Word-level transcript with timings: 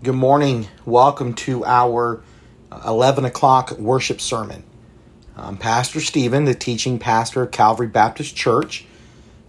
Good 0.00 0.14
morning. 0.14 0.68
Welcome 0.86 1.34
to 1.34 1.64
our 1.64 2.22
11 2.86 3.24
o'clock 3.24 3.72
worship 3.78 4.20
sermon. 4.20 4.62
I'm 5.36 5.56
Pastor 5.56 6.00
Stephen, 6.00 6.44
the 6.44 6.54
teaching 6.54 7.00
pastor 7.00 7.42
of 7.42 7.50
Calvary 7.50 7.88
Baptist 7.88 8.36
Church. 8.36 8.86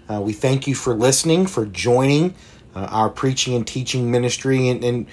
Uh, 0.10 0.22
we 0.22 0.34
thank 0.34 0.66
you 0.66 0.74
for 0.74 0.96
listening, 0.96 1.46
for 1.46 1.68
joining 1.68 2.34
uh, 2.76 2.80
our 2.80 3.12
preaching 3.12 3.54
and 3.54 3.68
teaching 3.68 4.10
ministry. 4.10 4.70
And, 4.70 4.84
and 4.84 5.06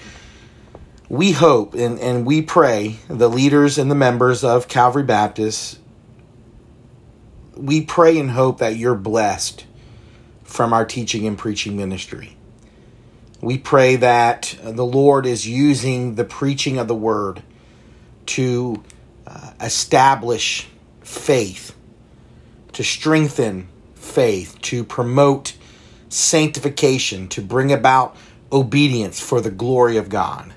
we 1.07 1.33
hope 1.33 1.75
and, 1.75 1.99
and 1.99 2.25
we 2.25 2.41
pray, 2.41 2.95
the 3.07 3.29
leaders 3.29 3.77
and 3.77 3.91
the 3.91 3.95
members 3.95 4.43
of 4.43 4.67
Calvary 4.67 5.03
Baptist, 5.03 5.77
we 7.55 7.81
pray 7.81 8.17
and 8.17 8.31
hope 8.31 8.57
that 8.57 8.75
you're 8.75 8.95
blessed 8.95 9.67
from 10.43 10.73
our 10.73 10.83
teaching 10.83 11.27
and 11.27 11.37
preaching 11.37 11.77
ministry. 11.77 12.36
We 13.41 13.57
pray 13.57 13.97
that 13.97 14.57
the 14.63 14.85
Lord 14.85 15.25
is 15.25 15.47
using 15.47 16.15
the 16.15 16.25
preaching 16.25 16.77
of 16.77 16.87
the 16.87 16.95
word 16.95 17.43
to 18.27 18.83
uh, 19.25 19.51
establish 19.61 20.67
faith, 21.01 21.75
to 22.73 22.83
strengthen 22.83 23.67
faith, 23.95 24.59
to 24.63 24.83
promote 24.83 25.55
sanctification, 26.09 27.27
to 27.29 27.41
bring 27.41 27.71
about 27.71 28.15
obedience 28.51 29.19
for 29.19 29.41
the 29.41 29.51
glory 29.51 29.97
of 29.97 30.09
God. 30.09 30.53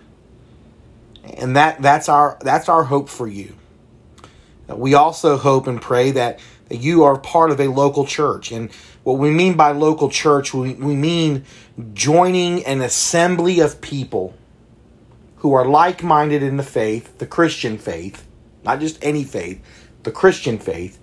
And 1.35 1.57
that, 1.57 1.83
that's 1.83 2.09
our 2.09 2.39
that's 2.41 2.69
our 2.69 2.85
hope 2.85 3.09
for 3.09 3.27
you. 3.29 3.55
We 4.69 4.95
also 4.95 5.37
hope 5.37 5.67
and 5.67 5.81
pray 5.81 6.13
that, 6.13 6.41
that 6.69 6.77
you 6.77 7.05
are 7.05 7.19
part 7.19 7.51
of 7.51 7.61
a 7.61 7.69
local 7.69 8.07
church. 8.07 8.53
And 8.53 8.71
what 9.03 9.19
we 9.19 9.31
mean 9.31 9.57
by 9.57 9.73
local 9.73 10.11
church, 10.11 10.53
we, 10.53 10.75
we 10.75 10.95
mean 10.95 11.45
joining 11.95 12.65
an 12.67 12.81
assembly 12.81 13.61
of 13.61 13.81
people 13.81 14.35
who 15.37 15.55
are 15.55 15.65
like 15.65 16.03
minded 16.03 16.43
in 16.43 16.57
the 16.59 16.63
faith, 16.63 17.19
the 17.19 17.27
Christian 17.27 17.79
faith, 17.79 18.27
not 18.63 18.81
just 18.81 19.03
any 19.03 19.25
faith, 19.25 19.63
the 20.03 20.13
Christian 20.13 20.59
faith. 20.59 20.99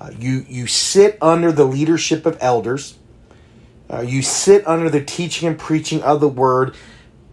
Uh, 0.00 0.10
you, 0.18 0.44
you 0.48 0.66
sit 0.66 1.18
under 1.20 1.50
the 1.50 1.64
leadership 1.64 2.24
of 2.24 2.36
elders, 2.40 2.98
uh, 3.90 4.00
you 4.00 4.22
sit 4.22 4.66
under 4.66 4.88
the 4.88 5.04
teaching 5.04 5.48
and 5.48 5.58
preaching 5.58 6.02
of 6.02 6.20
the 6.20 6.28
word 6.28 6.74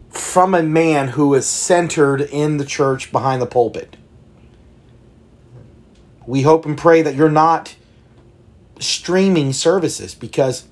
from 0.10 0.56
a 0.56 0.64
man 0.64 1.10
who 1.10 1.34
is 1.36 1.46
centered 1.46 2.22
in 2.22 2.58
the 2.58 2.66
church 2.66 3.12
behind 3.12 3.42
the 3.42 3.46
pulpit. 3.46 3.96
We 6.26 6.42
hope 6.42 6.66
and 6.66 6.78
pray 6.78 7.02
that 7.02 7.16
you're 7.16 7.30
not 7.30 7.76
streaming 8.80 9.54
services 9.54 10.16
because 10.16 10.68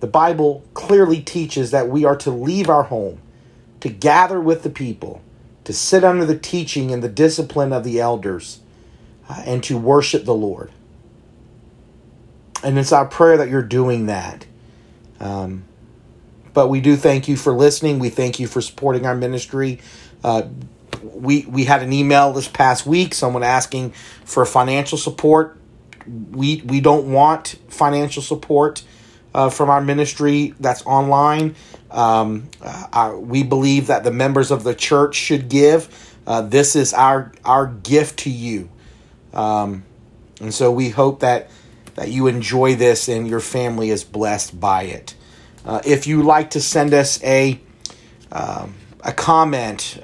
the 0.00 0.06
Bible 0.06 0.64
clearly 0.74 1.20
teaches 1.20 1.70
that 1.70 1.88
we 1.88 2.04
are 2.04 2.16
to 2.16 2.30
leave 2.30 2.68
our 2.68 2.84
home, 2.84 3.20
to 3.80 3.88
gather 3.88 4.40
with 4.40 4.62
the 4.62 4.70
people, 4.70 5.22
to 5.64 5.72
sit 5.72 6.02
under 6.02 6.24
the 6.24 6.38
teaching 6.38 6.90
and 6.90 7.02
the 7.02 7.08
discipline 7.08 7.72
of 7.72 7.84
the 7.84 8.00
elders, 8.00 8.60
uh, 9.28 9.42
and 9.46 9.62
to 9.64 9.78
worship 9.78 10.24
the 10.24 10.34
Lord. 10.34 10.70
And 12.64 12.78
it's 12.78 12.92
our 12.92 13.06
prayer 13.06 13.36
that 13.36 13.48
you're 13.48 13.62
doing 13.62 14.06
that. 14.06 14.46
Um, 15.20 15.64
but 16.52 16.68
we 16.68 16.80
do 16.80 16.96
thank 16.96 17.28
you 17.28 17.36
for 17.36 17.52
listening. 17.52 17.98
We 17.98 18.08
thank 18.08 18.40
you 18.40 18.46
for 18.46 18.60
supporting 18.60 19.06
our 19.06 19.14
ministry. 19.14 19.80
Uh, 20.22 20.42
we 21.02 21.46
we 21.46 21.64
had 21.64 21.82
an 21.82 21.92
email 21.92 22.32
this 22.32 22.48
past 22.48 22.86
week, 22.86 23.14
someone 23.14 23.42
asking 23.42 23.92
for 24.24 24.44
financial 24.44 24.98
support. 24.98 25.56
We 26.06 26.62
we 26.64 26.80
don't 26.80 27.12
want 27.12 27.56
financial 27.68 28.22
support 28.22 28.82
uh, 29.34 29.50
from 29.50 29.70
our 29.70 29.80
ministry 29.80 30.54
that's 30.60 30.84
online. 30.86 31.54
Um, 31.90 32.48
uh, 32.62 33.14
we 33.18 33.42
believe 33.42 33.88
that 33.88 34.04
the 34.04 34.10
members 34.10 34.50
of 34.50 34.64
the 34.64 34.74
church 34.74 35.14
should 35.14 35.48
give. 35.48 36.16
Uh, 36.26 36.42
this 36.42 36.76
is 36.76 36.94
our 36.94 37.32
our 37.44 37.66
gift 37.66 38.20
to 38.20 38.30
you, 38.30 38.70
um, 39.34 39.84
and 40.40 40.54
so 40.54 40.70
we 40.70 40.90
hope 40.90 41.20
that 41.20 41.50
that 41.94 42.08
you 42.08 42.26
enjoy 42.26 42.74
this 42.74 43.08
and 43.08 43.28
your 43.28 43.40
family 43.40 43.90
is 43.90 44.04
blessed 44.04 44.58
by 44.58 44.84
it. 44.84 45.14
Uh, 45.64 45.80
if 45.84 46.06
you 46.06 46.22
like 46.22 46.50
to 46.50 46.60
send 46.60 46.94
us 46.94 47.22
a 47.22 47.60
um, 48.30 48.74
a 49.00 49.12
comment, 49.12 49.98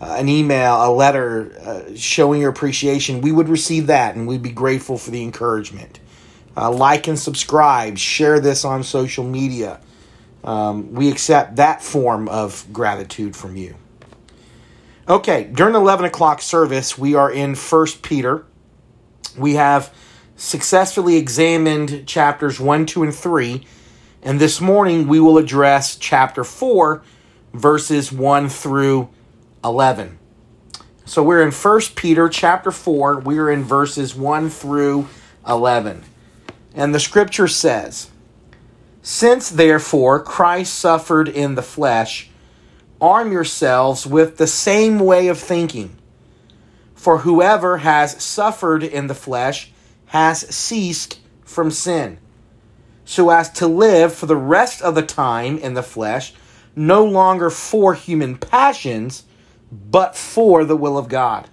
uh, 0.00 0.16
an 0.18 0.28
email, 0.28 0.84
a 0.84 0.90
letter 0.92 1.56
uh, 1.60 1.94
showing 1.96 2.40
your 2.40 2.50
appreciation, 2.50 3.20
we 3.20 3.32
would 3.32 3.48
receive 3.48 3.86
that 3.86 4.16
and 4.16 4.26
we'd 4.26 4.42
be 4.42 4.50
grateful 4.50 4.98
for 4.98 5.10
the 5.10 5.22
encouragement. 5.22 6.00
Uh, 6.56 6.70
like 6.70 7.08
and 7.08 7.18
subscribe, 7.18 7.98
share 7.98 8.40
this 8.40 8.64
on 8.64 8.82
social 8.82 9.24
media. 9.24 9.80
Um, 10.44 10.92
we 10.92 11.10
accept 11.10 11.56
that 11.56 11.82
form 11.82 12.28
of 12.28 12.66
gratitude 12.72 13.34
from 13.34 13.56
you. 13.56 13.74
Okay, 15.08 15.44
during 15.44 15.72
the 15.72 15.80
11 15.80 16.06
o'clock 16.06 16.40
service, 16.40 16.96
we 16.96 17.14
are 17.14 17.30
in 17.30 17.54
First 17.54 18.02
Peter. 18.02 18.46
We 19.36 19.54
have 19.54 19.92
successfully 20.36 21.16
examined 21.16 22.06
chapters 22.06 22.58
1, 22.58 22.86
2, 22.86 23.02
and 23.02 23.14
3, 23.14 23.66
and 24.22 24.40
this 24.40 24.60
morning 24.60 25.06
we 25.06 25.20
will 25.20 25.38
address 25.38 25.96
chapter 25.96 26.44
4, 26.44 27.02
verses 27.52 28.10
1 28.10 28.48
through 28.48 29.10
11. 29.64 30.18
So 31.06 31.22
we're 31.22 31.42
in 31.42 31.50
First 31.50 31.96
Peter 31.96 32.28
chapter 32.28 32.70
4, 32.70 33.20
we 33.20 33.38
are 33.38 33.50
in 33.50 33.64
verses 33.64 34.14
1 34.14 34.50
through 34.50 35.08
11. 35.48 36.04
And 36.74 36.94
the 36.94 37.00
scripture 37.00 37.48
says, 37.48 38.10
Since 39.00 39.48
therefore 39.50 40.22
Christ 40.22 40.74
suffered 40.74 41.28
in 41.28 41.54
the 41.54 41.62
flesh, 41.62 42.28
arm 43.00 43.32
yourselves 43.32 44.06
with 44.06 44.36
the 44.36 44.46
same 44.46 44.98
way 44.98 45.28
of 45.28 45.38
thinking. 45.38 45.96
For 46.94 47.18
whoever 47.18 47.78
has 47.78 48.22
suffered 48.22 48.82
in 48.82 49.06
the 49.06 49.14
flesh 49.14 49.70
has 50.06 50.40
ceased 50.54 51.20
from 51.42 51.70
sin, 51.70 52.18
so 53.04 53.30
as 53.30 53.50
to 53.52 53.66
live 53.66 54.14
for 54.14 54.26
the 54.26 54.36
rest 54.36 54.80
of 54.82 54.94
the 54.94 55.02
time 55.02 55.58
in 55.58 55.74
the 55.74 55.82
flesh, 55.82 56.34
no 56.74 57.04
longer 57.04 57.50
for 57.50 57.94
human 57.94 58.36
passions, 58.36 59.24
but 59.90 60.16
for 60.16 60.64
the 60.64 60.76
will 60.76 60.96
of 60.96 61.08
God. 61.08 61.48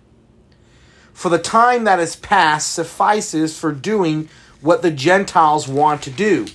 For 1.13 1.29
the 1.29 1.39
time 1.39 1.83
that 1.83 1.99
is 1.99 2.15
past 2.15 2.71
suffices 2.71 3.57
for 3.57 3.71
doing 3.71 4.29
what 4.61 4.81
the 4.81 4.91
Gentiles 4.91 5.67
want 5.67 6.01
to 6.03 6.11
do 6.11 6.47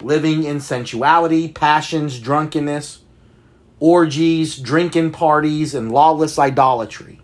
living 0.00 0.44
in 0.44 0.60
sensuality, 0.60 1.48
passions, 1.48 2.18
drunkenness, 2.18 3.00
orgies, 3.80 4.58
drinking 4.58 5.10
parties, 5.10 5.74
and 5.74 5.90
lawless 5.90 6.38
idolatry. 6.38 7.20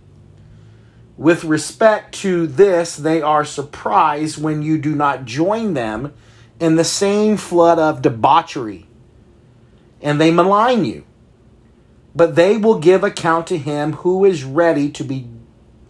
With 1.17 1.45
respect 1.45 2.15
to 2.21 2.47
this, 2.47 2.97
they 2.97 3.21
are 3.21 3.45
surprised 3.45 4.43
when 4.43 4.63
you 4.63 4.79
do 4.79 4.95
not 4.95 5.27
join 5.27 5.75
them 5.75 6.15
in 6.59 6.77
the 6.77 6.85
same 6.85 7.37
flood 7.37 7.79
of 7.79 8.03
debauchery, 8.03 8.87
and 10.01 10.21
they 10.21 10.31
malign 10.31 10.85
you. 10.85 11.05
But 12.15 12.35
they 12.35 12.57
will 12.57 12.79
give 12.79 13.05
account 13.05 13.47
to 13.49 13.59
him 13.59 13.95
who 13.95 14.25
is 14.25 14.45
ready 14.45 14.91
to 14.91 15.05
be 15.05 15.29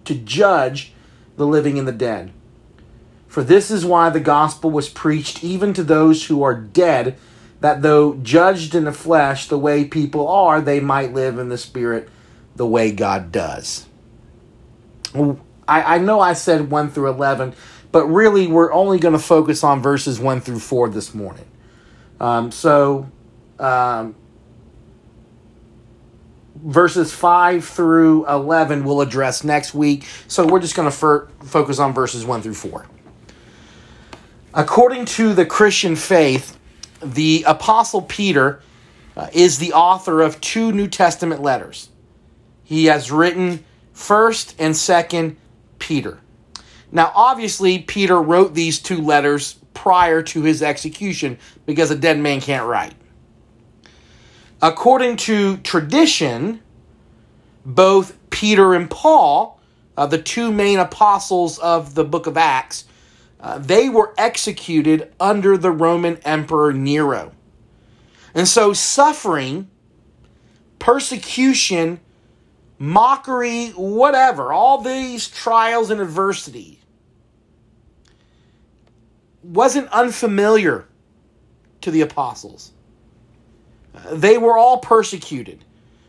to 0.04 0.14
judge 0.14 0.92
the 1.36 1.46
living 1.46 1.78
and 1.78 1.86
the 1.86 1.92
dead. 1.92 2.32
For 3.28 3.44
this 3.44 3.70
is 3.70 3.84
why 3.84 4.10
the 4.10 4.20
gospel 4.20 4.70
was 4.70 4.88
preached 4.88 5.44
even 5.44 5.72
to 5.74 5.84
those 5.84 6.26
who 6.26 6.42
are 6.42 6.54
dead, 6.54 7.16
that 7.60 7.80
though 7.82 8.14
judged 8.14 8.74
in 8.74 8.84
the 8.84 8.92
flesh 8.92 9.46
the 9.46 9.58
way 9.58 9.84
people 9.84 10.26
are, 10.26 10.60
they 10.60 10.80
might 10.80 11.12
live 11.12 11.38
in 11.38 11.48
the 11.48 11.58
spirit 11.58 12.08
the 12.56 12.66
way 12.66 12.90
God 12.90 13.30
does. 13.30 13.86
I, 15.14 15.36
I 15.68 15.98
know 15.98 16.20
I 16.20 16.32
said 16.32 16.70
1 16.70 16.90
through 16.90 17.10
11, 17.10 17.54
but 17.92 18.06
really 18.06 18.46
we're 18.46 18.72
only 18.72 18.98
going 18.98 19.12
to 19.12 19.20
focus 19.20 19.62
on 19.62 19.80
verses 19.80 20.18
1 20.18 20.40
through 20.40 20.58
4 20.58 20.88
this 20.88 21.14
morning. 21.14 21.46
Um, 22.18 22.50
so, 22.50 23.08
um, 23.58 24.16
verses 26.56 27.12
5 27.12 27.64
through 27.64 28.26
11 28.28 28.84
we'll 28.84 29.00
address 29.00 29.44
next 29.44 29.74
week. 29.74 30.06
So, 30.28 30.46
we're 30.46 30.60
just 30.60 30.74
going 30.74 30.90
to 30.90 31.46
focus 31.46 31.78
on 31.78 31.92
verses 31.92 32.24
1 32.24 32.42
through 32.42 32.54
4. 32.54 32.86
According 34.52 35.04
to 35.06 35.32
the 35.32 35.46
Christian 35.46 35.94
faith, 35.94 36.58
the 37.02 37.44
Apostle 37.46 38.02
Peter 38.02 38.62
uh, 39.16 39.28
is 39.32 39.58
the 39.58 39.72
author 39.72 40.22
of 40.22 40.40
two 40.40 40.72
New 40.72 40.88
Testament 40.88 41.40
letters. 41.40 41.88
He 42.64 42.86
has 42.86 43.10
written 43.10 43.64
1st 43.94 44.54
and 44.58 44.74
2nd 44.74 45.36
Peter. 45.78 46.18
Now, 46.92 47.12
obviously, 47.14 47.78
Peter 47.80 48.20
wrote 48.20 48.54
these 48.54 48.78
two 48.78 49.00
letters 49.00 49.54
prior 49.74 50.22
to 50.22 50.42
his 50.42 50.62
execution 50.62 51.38
because 51.66 51.90
a 51.90 51.96
dead 51.96 52.18
man 52.18 52.40
can't 52.40 52.66
write. 52.66 52.94
According 54.62 55.16
to 55.18 55.56
tradition, 55.58 56.60
both 57.64 58.16
Peter 58.30 58.74
and 58.74 58.90
Paul, 58.90 59.60
uh, 59.96 60.06
the 60.06 60.20
two 60.20 60.52
main 60.52 60.78
apostles 60.78 61.58
of 61.58 61.94
the 61.94 62.04
book 62.04 62.26
of 62.26 62.36
Acts, 62.36 62.84
uh, 63.40 63.58
they 63.58 63.88
were 63.88 64.14
executed 64.18 65.12
under 65.18 65.56
the 65.56 65.70
Roman 65.70 66.16
Emperor 66.18 66.72
Nero. 66.72 67.32
And 68.34 68.46
so 68.46 68.72
suffering 68.72 69.70
persecution, 70.78 72.00
mockery, 72.78 73.68
whatever, 73.70 74.52
all 74.52 74.82
these 74.82 75.28
trials 75.28 75.90
and 75.90 76.00
adversity 76.00 76.80
wasn't 79.42 79.88
unfamiliar 79.88 80.86
to 81.80 81.90
the 81.90 82.02
apostles. 82.02 82.72
They 84.10 84.38
were 84.38 84.56
all 84.56 84.78
persecuted. 84.78 85.64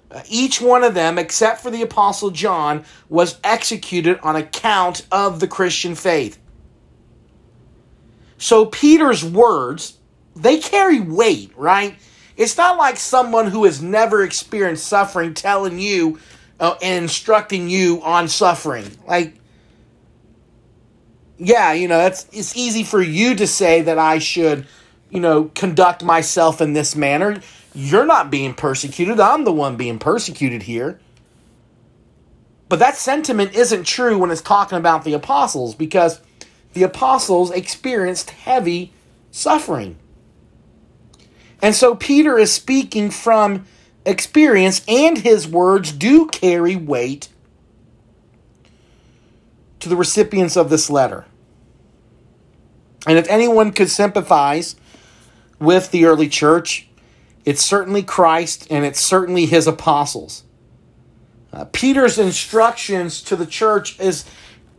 Uh, 0.10 0.22
each 0.28 0.60
one 0.60 0.84
of 0.84 0.94
them, 0.94 1.18
except 1.18 1.62
for 1.62 1.72
the 1.72 1.82
Apostle 1.82 2.32
John, 2.32 2.84
was 3.08 3.40
executed 3.44 4.20
on 4.22 4.36
account 4.36 5.06
of 5.12 5.40
the 5.40 5.48
Christian 5.48 5.96
faith. 5.96 6.38
So 8.38 8.66
Peter's 8.66 9.24
words, 9.24 9.98
they 10.36 10.60
carry 10.60 11.00
weight, 11.00 11.54
right? 11.56 11.96
It's 12.36 12.58
not 12.58 12.78
like 12.78 12.98
someone 12.98 13.48
who 13.48 13.66
has 13.66 13.82
never 13.82 14.24
experienced 14.24 14.88
suffering 14.88 15.34
telling 15.34 15.80
you 15.80 16.20
uh, 16.60 16.76
and 16.82 17.04
instructing 17.04 17.70
you 17.70 18.02
on 18.04 18.28
suffering. 18.28 18.86
Like, 19.08 19.36
yeah, 21.38 21.74
you 21.74 21.88
know, 21.88 22.00
it's 22.06 22.28
it's 22.32 22.56
easy 22.56 22.84
for 22.84 23.02
you 23.02 23.36
to 23.36 23.48
say 23.48 23.82
that 23.84 23.98
I 23.98 24.20
should, 24.20 24.68
you 25.10 25.20
know, 25.20 25.46
conduct 25.56 26.04
myself 26.04 26.62
in 26.62 26.74
this 26.74 26.96
manner. 26.96 27.42
You're 27.73 28.06
not 28.06 28.29
being 28.29 28.53
persecuted. 28.53 29.19
I'm 29.19 29.44
the 29.44 29.53
one 29.53 29.77
being 29.77 30.00
persecuted 30.00 30.63
here. 30.63 31.00
But 32.68 32.79
that 32.79 32.95
sentiment 32.95 33.53
isn't 33.53 33.85
true 33.85 34.18
when 34.18 34.31
it's 34.31 34.41
talking 34.41 34.77
about 34.77 35.03
the 35.03 35.13
apostles 35.13 35.75
because 35.75 36.21
the 36.73 36.83
apostles 36.83 37.51
experienced 37.51 38.29
heavy 38.31 38.94
suffering. 39.29 39.97
And 41.62 41.75
so 41.75 41.95
Peter 41.95 42.38
is 42.38 42.51
speaking 42.51 43.12
from 43.12 43.65
experience, 44.06 44.81
and 44.88 45.18
his 45.18 45.47
words 45.47 45.91
do 45.91 46.27
carry 46.27 46.75
weight 46.75 47.29
to 49.79 49.89
the 49.89 49.95
recipients 49.95 50.56
of 50.56 50.69
this 50.69 50.89
letter. 50.89 51.25
And 53.06 53.18
if 53.18 53.27
anyone 53.29 53.71
could 53.71 53.89
sympathize 53.89 54.75
with 55.59 55.91
the 55.91 56.06
early 56.06 56.29
church, 56.29 56.88
it's 57.46 57.64
certainly 57.64 58.04
Christ 58.04 58.68
and 58.70 58.86
it's 58.86 59.00
certainly 59.00 59.46
his 59.46 59.68
apostles. 59.68 60.44
Uh, 61.52 61.66
Peter's 61.66 62.18
instructions 62.18 63.22
to 63.24 63.36
the 63.36 63.46
church 63.46 64.00
is 64.00 64.26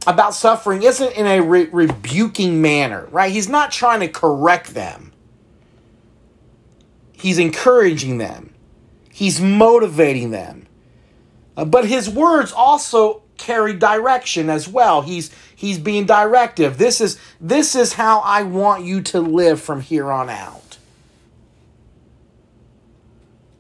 about 0.07 0.35
suffering 0.35 0.83
isn't 0.83 1.13
in 1.13 1.27
a 1.27 1.41
re- 1.41 1.69
rebuking 1.71 2.63
manner, 2.63 3.07
right? 3.11 3.31
He's 3.31 3.49
not 3.49 3.71
trying 3.71 4.01
to 4.01 4.09
correct 4.09 4.75
them. 4.75 5.13
He's 7.13 7.39
encouraging 7.39 8.19
them. 8.19 8.55
He's 9.11 9.41
motivating 9.41 10.31
them. 10.31 10.67
Uh, 11.57 11.65
but 11.65 11.87
his 11.87 12.09
words 12.09 12.53
also 12.53 13.23
carry 13.37 13.75
direction 13.75 14.49
as 14.49 14.67
well. 14.67 15.03
He's 15.03 15.31
he's 15.55 15.79
being 15.79 16.07
directive. 16.07 16.79
This 16.79 17.01
is 17.01 17.19
this 17.41 17.77
is 17.77 17.93
how 17.93 18.21
I 18.21 18.43
want 18.43 18.85
you 18.85 19.03
to 19.03 19.21
live 19.21 19.61
from 19.61 19.81
here 19.81 20.11
on 20.11 20.31
out. 20.31 20.62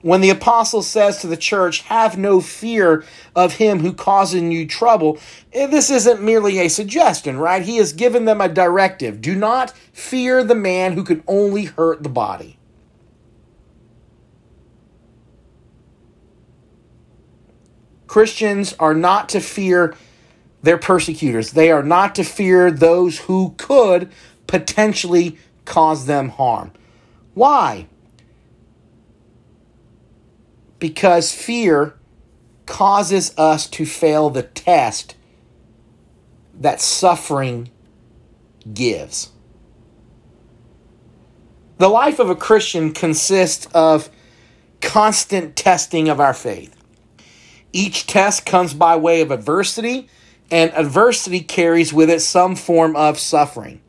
When 0.02 0.20
the 0.20 0.30
apostle 0.30 0.82
says 0.82 1.18
to 1.18 1.28
the 1.28 1.36
church, 1.36 1.82
"Have 1.82 2.18
no 2.18 2.40
fear 2.40 3.04
of 3.36 3.54
him 3.54 3.80
who 3.80 3.92
causes 3.92 4.42
you 4.42 4.66
trouble," 4.66 5.18
eh, 5.52 5.66
this 5.66 5.90
isn't 5.90 6.20
merely 6.20 6.58
a 6.58 6.68
suggestion, 6.68 7.38
right? 7.38 7.62
He 7.62 7.76
has 7.76 7.92
given 7.92 8.24
them 8.24 8.40
a 8.40 8.48
directive. 8.48 9.20
Do 9.20 9.36
not 9.36 9.72
fear 9.92 10.42
the 10.42 10.56
man 10.56 10.94
who 10.94 11.04
can 11.04 11.22
only 11.28 11.64
hurt 11.64 12.02
the 12.02 12.08
body. 12.08 12.58
Christians 18.08 18.74
are 18.78 18.94
not 18.94 19.28
to 19.30 19.40
fear 19.40 19.94
their 20.62 20.76
persecutors. 20.76 21.52
They 21.52 21.70
are 21.70 21.82
not 21.82 22.14
to 22.16 22.24
fear 22.24 22.70
those 22.70 23.20
who 23.20 23.54
could 23.56 24.10
potentially 24.46 25.38
cause 25.64 26.06
them 26.06 26.30
harm. 26.30 26.72
Why? 27.34 27.86
Because 30.82 31.32
fear 31.32 31.94
causes 32.66 33.32
us 33.38 33.68
to 33.68 33.86
fail 33.86 34.30
the 34.30 34.42
test 34.42 35.14
that 36.58 36.80
suffering 36.80 37.70
gives. 38.74 39.30
The 41.78 41.86
life 41.86 42.18
of 42.18 42.30
a 42.30 42.34
Christian 42.34 42.92
consists 42.92 43.68
of 43.72 44.10
constant 44.80 45.54
testing 45.54 46.08
of 46.08 46.18
our 46.18 46.34
faith. 46.34 46.74
Each 47.72 48.04
test 48.04 48.44
comes 48.44 48.74
by 48.74 48.96
way 48.96 49.20
of 49.20 49.30
adversity, 49.30 50.08
and 50.50 50.72
adversity 50.72 51.42
carries 51.42 51.92
with 51.92 52.10
it 52.10 52.22
some 52.22 52.56
form 52.56 52.96
of 52.96 53.20
suffering. 53.20 53.80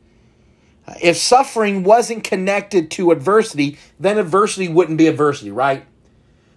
If 1.02 1.16
suffering 1.16 1.82
wasn't 1.82 2.22
connected 2.22 2.92
to 2.92 3.10
adversity, 3.10 3.78
then 3.98 4.16
adversity 4.16 4.68
wouldn't 4.68 4.98
be 4.98 5.08
adversity, 5.08 5.50
right? 5.50 5.84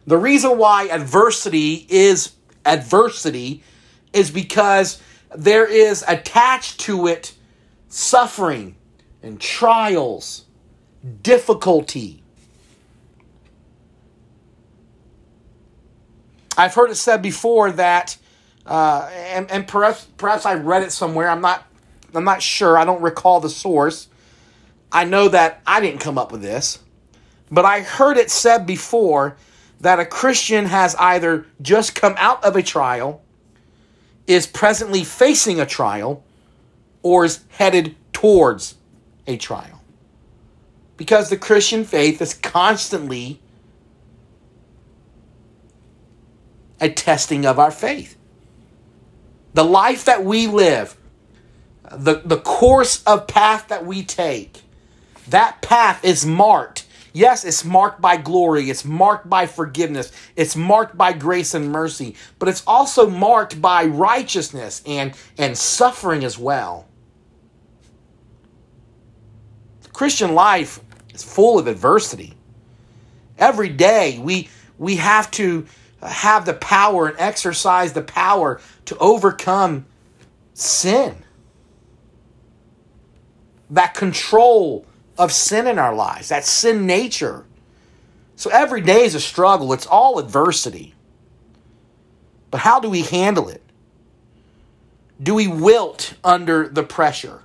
The 0.08 0.18
reason 0.18 0.58
why 0.58 0.88
adversity 0.88 1.86
is 1.90 2.34
adversity 2.66 3.64
is 4.14 4.32
because 4.32 5.02
there 5.36 5.66
is 5.66 6.04
attached 6.08 6.80
to 6.82 7.08
it 7.08 7.34
suffering 7.90 8.76
and 9.22 9.40
trials, 9.40 10.46
difficulty, 11.22 12.24
I've 16.58 16.74
heard 16.74 16.90
it 16.90 16.96
said 16.96 17.22
before 17.22 17.72
that, 17.74 18.18
uh, 18.66 19.10
and, 19.14 19.50
and 19.52 19.68
perhaps 19.68 20.06
perhaps 20.18 20.46
I 20.46 20.56
read 20.56 20.82
it 20.82 20.92
somewhere. 20.92 21.30
I'm 21.30 21.42
not 21.42 21.66
I'm 22.16 22.24
not 22.24 22.42
sure. 22.42 22.78
I 22.78 22.84
don't 22.84 23.02
recall 23.02 23.40
the 23.40 23.50
source. 23.50 24.08
I 24.92 25.04
know 25.06 25.28
that 25.30 25.62
I 25.68 25.80
didn't 25.80 26.00
come 26.00 26.18
up 26.18 26.32
with 26.32 26.42
this, 26.42 26.80
but 27.52 27.64
I 27.64 27.82
heard 27.82 28.18
it 28.18 28.32
said 28.32 28.66
before 28.66 29.38
that 29.82 30.00
a 30.00 30.06
Christian 30.06 30.66
has 30.66 30.96
either 30.96 31.46
just 31.62 31.96
come 31.96 32.16
out 32.18 32.44
of 32.44 32.56
a 32.56 32.64
trial, 32.64 33.22
is 34.26 34.48
presently 34.48 35.04
facing 35.04 35.60
a 35.60 35.66
trial, 35.66 36.24
or 37.04 37.26
is 37.26 37.44
headed 37.50 37.96
towards 38.12 38.76
a 39.28 39.38
trial. 39.38 39.82
Because 40.98 41.30
the 41.30 41.38
Christian 41.38 41.86
faith 41.86 42.22
is 42.22 42.34
constantly 42.34 43.40
a 46.80 46.90
testing 46.90 47.46
of 47.46 47.60
our 47.60 47.72
faith. 47.72 48.18
The 49.54 49.64
life 49.64 50.06
that 50.06 50.24
we 50.24 50.48
live, 50.48 50.98
the, 51.92 52.22
the 52.26 52.38
course 52.38 53.04
of 53.04 53.28
path 53.28 53.68
that 53.70 53.86
we 53.86 54.04
take, 54.04 54.62
that 55.30 55.62
path 55.62 56.04
is 56.04 56.26
marked. 56.26 56.86
Yes, 57.14 57.46
it's 57.46 57.66
marked 57.66 58.02
by 58.02 58.18
glory, 58.18 58.70
it's 58.70 58.86
marked 58.86 59.30
by 59.30 59.46
forgiveness, 59.46 60.12
it's 60.36 60.56
marked 60.56 60.98
by 60.98 61.14
grace 61.14 61.54
and 61.54 61.72
mercy, 61.72 62.16
but 62.40 62.50
it's 62.50 62.64
also 62.68 63.10
marked 63.10 63.62
by 63.62 63.86
righteousness 63.86 64.82
and, 64.86 65.14
and 65.38 65.58
suffering 65.58 66.24
as 66.24 66.38
well. 66.38 66.88
The 69.84 69.90
Christian 69.90 70.36
life 70.36 70.80
is 71.14 71.24
full 71.24 71.58
of 71.58 71.68
adversity. 71.68 72.34
Every 73.38 73.70
day 73.70 74.20
we 74.20 74.50
we 74.78 74.98
have 74.98 75.32
to 75.32 75.66
have 76.02 76.46
the 76.46 76.54
power 76.54 77.08
and 77.08 77.20
exercise 77.20 77.94
the 77.94 78.04
power 78.04 78.62
to 78.86 78.98
overcome 79.00 79.86
sin. 80.54 81.24
That 83.72 83.94
control 83.96 84.86
of 85.18 85.32
sin 85.32 85.68
in 85.68 85.80
our 85.80 85.96
lives, 85.96 86.30
that 86.30 86.46
sin 86.46 86.86
nature. 86.86 87.46
So 88.36 88.50
every 88.52 88.82
day 88.82 89.04
is 89.04 89.16
a 89.16 89.20
struggle, 89.20 89.74
it's 89.74 89.88
all 89.88 90.20
adversity. 90.20 90.94
But 92.52 92.62
how 92.62 92.80
do 92.80 92.90
we 92.90 93.02
handle 93.02 93.50
it? 93.50 93.62
Do 95.22 95.34
we 95.34 95.48
wilt 95.48 96.14
under 96.24 96.68
the 96.68 96.84
pressure? 96.84 97.42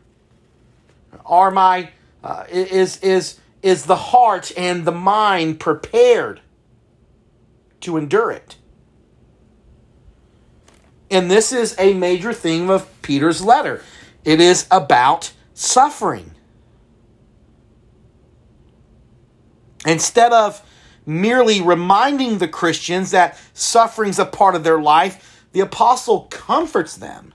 Are 1.24 1.50
my 1.50 1.90
uh, 2.22 2.44
is 2.50 2.98
is 2.98 3.40
is 3.62 3.86
the 3.86 3.96
heart 3.96 4.52
and 4.56 4.84
the 4.84 4.92
mind 4.92 5.60
prepared 5.60 6.40
to 7.80 7.96
endure 7.96 8.30
it. 8.30 8.56
And 11.10 11.30
this 11.30 11.52
is 11.52 11.74
a 11.78 11.94
major 11.94 12.32
theme 12.32 12.70
of 12.70 12.88
Peter's 13.02 13.42
letter. 13.42 13.82
It 14.24 14.40
is 14.40 14.66
about 14.70 15.32
suffering. 15.54 16.32
Instead 19.86 20.32
of 20.32 20.62
merely 21.06 21.60
reminding 21.60 22.38
the 22.38 22.48
Christians 22.48 23.10
that 23.10 23.38
suffering 23.54 24.10
is 24.10 24.18
a 24.18 24.24
part 24.24 24.54
of 24.54 24.64
their 24.64 24.80
life, 24.80 25.46
the 25.52 25.60
apostle 25.60 26.22
comforts 26.30 26.96
them. 26.96 27.34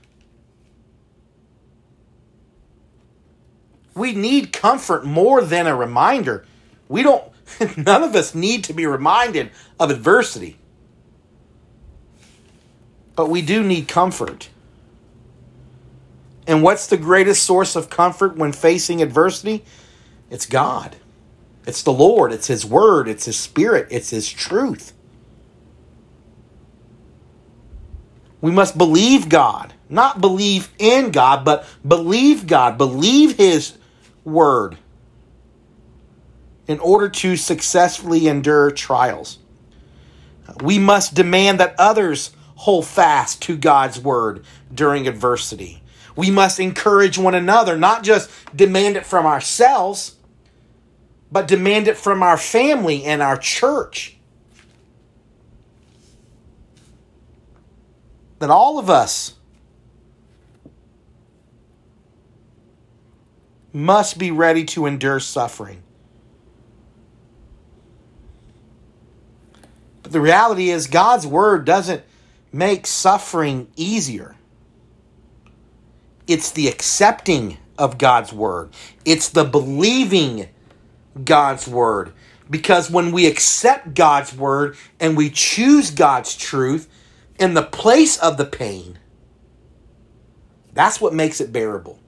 We 3.94 4.12
need 4.12 4.52
comfort 4.52 5.04
more 5.04 5.42
than 5.42 5.66
a 5.66 5.76
reminder. 5.76 6.46
We 6.88 7.02
don't 7.02 7.24
None 7.76 8.02
of 8.02 8.14
us 8.14 8.34
need 8.34 8.64
to 8.64 8.72
be 8.72 8.86
reminded 8.86 9.50
of 9.80 9.90
adversity. 9.90 10.56
but 13.16 13.28
we 13.28 13.42
do 13.42 13.64
need 13.64 13.88
comfort. 13.88 14.48
And 16.46 16.62
what's 16.62 16.86
the 16.86 16.96
greatest 16.96 17.42
source 17.42 17.74
of 17.74 17.90
comfort 17.90 18.36
when 18.36 18.52
facing 18.52 19.02
adversity? 19.02 19.64
It's 20.30 20.46
God. 20.46 20.96
It's 21.68 21.82
the 21.82 21.92
Lord. 21.92 22.32
It's 22.32 22.46
His 22.46 22.64
Word. 22.64 23.08
It's 23.08 23.26
His 23.26 23.38
Spirit. 23.38 23.88
It's 23.90 24.08
His 24.08 24.26
truth. 24.26 24.94
We 28.40 28.50
must 28.50 28.78
believe 28.78 29.28
God. 29.28 29.74
Not 29.90 30.18
believe 30.18 30.70
in 30.78 31.10
God, 31.10 31.44
but 31.44 31.68
believe 31.86 32.46
God. 32.46 32.78
Believe 32.78 33.36
His 33.36 33.76
Word 34.24 34.78
in 36.66 36.78
order 36.80 37.10
to 37.10 37.36
successfully 37.36 38.28
endure 38.28 38.70
trials. 38.70 39.38
We 40.62 40.78
must 40.78 41.14
demand 41.14 41.60
that 41.60 41.74
others 41.78 42.30
hold 42.54 42.86
fast 42.86 43.42
to 43.42 43.58
God's 43.58 44.00
word 44.00 44.42
during 44.72 45.06
adversity. 45.06 45.82
We 46.16 46.30
must 46.30 46.60
encourage 46.60 47.18
one 47.18 47.34
another, 47.34 47.76
not 47.76 48.04
just 48.04 48.30
demand 48.56 48.96
it 48.96 49.04
from 49.04 49.26
ourselves, 49.26 50.17
but 51.30 51.46
demand 51.46 51.88
it 51.88 51.96
from 51.96 52.22
our 52.22 52.36
family 52.36 53.04
and 53.04 53.20
our 53.22 53.36
church. 53.36 54.16
That 58.38 58.50
all 58.50 58.78
of 58.78 58.88
us 58.88 59.34
must 63.72 64.18
be 64.18 64.30
ready 64.30 64.64
to 64.64 64.86
endure 64.86 65.20
suffering. 65.20 65.82
But 70.02 70.12
the 70.12 70.20
reality 70.20 70.70
is, 70.70 70.86
God's 70.86 71.26
word 71.26 71.64
doesn't 71.64 72.02
make 72.52 72.86
suffering 72.86 73.68
easier. 73.76 74.36
It's 76.26 76.50
the 76.50 76.68
accepting 76.68 77.58
of 77.76 77.98
God's 77.98 78.32
word, 78.32 78.70
it's 79.04 79.28
the 79.28 79.44
believing 79.44 80.48
God's 81.24 81.66
word. 81.66 82.12
Because 82.50 82.90
when 82.90 83.12
we 83.12 83.26
accept 83.26 83.94
God's 83.94 84.34
word 84.34 84.76
and 84.98 85.16
we 85.16 85.30
choose 85.30 85.90
God's 85.90 86.36
truth 86.36 86.88
in 87.38 87.54
the 87.54 87.62
place 87.62 88.16
of 88.18 88.36
the 88.36 88.44
pain, 88.46 88.98
that's 90.72 91.00
what 91.00 91.12
makes 91.12 91.40
it 91.40 91.52
bearable. 91.52 91.98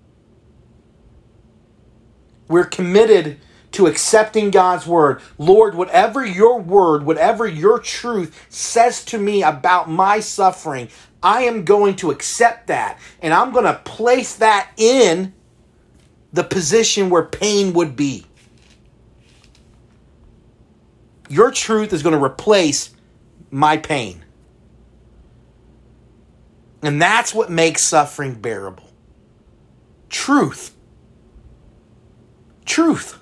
We're 2.49 2.64
committed 2.64 3.38
to 3.73 3.87
accepting 3.87 4.50
God's 4.50 4.87
word. 4.87 5.21
Lord, 5.38 5.75
whatever 5.75 6.25
your 6.25 6.59
word, 6.59 7.04
whatever 7.04 7.47
your 7.47 7.78
truth 7.78 8.47
says 8.49 9.04
to 9.07 9.19
me 9.19 9.42
about 9.42 9.88
my 9.88 10.21
suffering, 10.21 10.88
I 11.23 11.42
am 11.42 11.64
going 11.64 11.97
to 11.97 12.11
accept 12.11 12.66
that. 12.69 12.99
And 13.21 13.33
I'm 13.33 13.52
going 13.52 13.66
to 13.66 13.80
place 13.85 14.37
that 14.37 14.71
in 14.76 15.35
the 16.33 16.45
position 16.45 17.11
where 17.11 17.25
pain 17.25 17.73
would 17.75 17.95
be. 17.95 18.26
Your 21.31 21.53
truth 21.53 21.93
is 21.93 22.03
going 22.03 22.19
to 22.19 22.23
replace 22.23 22.91
my 23.51 23.77
pain. 23.77 24.25
And 26.83 27.01
that's 27.01 27.33
what 27.33 27.51
makes 27.51 27.83
suffering 27.83 28.35
bearable. 28.35 28.91
Truth. 30.09 30.75
Truth. 32.65 33.19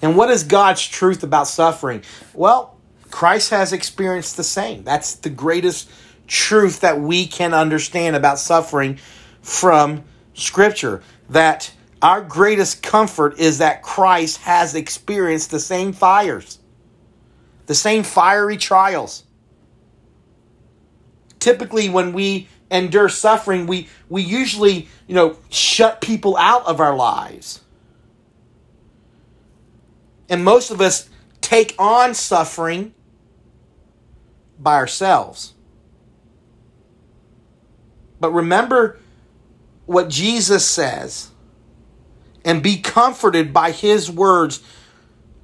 And 0.00 0.16
what 0.16 0.30
is 0.30 0.44
God's 0.44 0.86
truth 0.86 1.24
about 1.24 1.48
suffering? 1.48 2.02
Well, 2.32 2.76
Christ 3.10 3.50
has 3.50 3.72
experienced 3.72 4.36
the 4.36 4.44
same. 4.44 4.84
That's 4.84 5.16
the 5.16 5.30
greatest 5.30 5.90
truth 6.28 6.80
that 6.80 7.00
we 7.00 7.26
can 7.26 7.54
understand 7.54 8.14
about 8.14 8.38
suffering 8.38 8.98
from 9.42 10.04
Scripture. 10.34 11.02
That 11.30 11.72
our 12.02 12.20
greatest 12.20 12.82
comfort 12.82 13.38
is 13.38 13.58
that 13.58 13.82
Christ 13.82 14.38
has 14.42 14.74
experienced 14.74 15.50
the 15.50 15.60
same 15.60 15.92
fires, 15.92 16.58
the 17.66 17.74
same 17.74 18.02
fiery 18.02 18.56
trials. 18.56 19.24
Typically, 21.38 21.88
when 21.88 22.12
we 22.12 22.48
endure 22.70 23.08
suffering, 23.08 23.66
we, 23.66 23.88
we 24.08 24.22
usually, 24.22 24.88
you 25.06 25.14
know, 25.14 25.38
shut 25.48 26.00
people 26.00 26.36
out 26.36 26.66
of 26.66 26.80
our 26.80 26.94
lives 26.94 27.60
and 30.28 30.44
most 30.44 30.70
of 30.70 30.80
us 30.80 31.08
take 31.40 31.74
on 31.78 32.14
suffering 32.14 32.94
by 34.58 34.74
ourselves. 34.74 35.54
But 38.18 38.32
remember 38.32 38.98
what 39.84 40.08
Jesus 40.08 40.66
says 40.66 41.30
and 42.46 42.62
be 42.62 42.78
comforted 42.78 43.52
by 43.52 43.72
his 43.72 44.10
words 44.10 44.62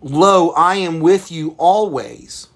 Lo, 0.02 0.50
I 0.50 0.76
am 0.76 0.98
with 0.98 1.30
you 1.30 1.54
always. 1.58 2.48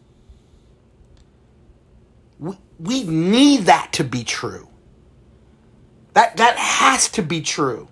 We, 2.40 2.56
we 2.78 3.04
need 3.04 3.66
that 3.66 3.92
to 3.94 4.04
be 4.04 4.24
true. 4.24 4.68
That, 6.14 6.36
that 6.38 6.56
has 6.56 7.08
to 7.10 7.22
be 7.22 7.40
true. 7.40 7.88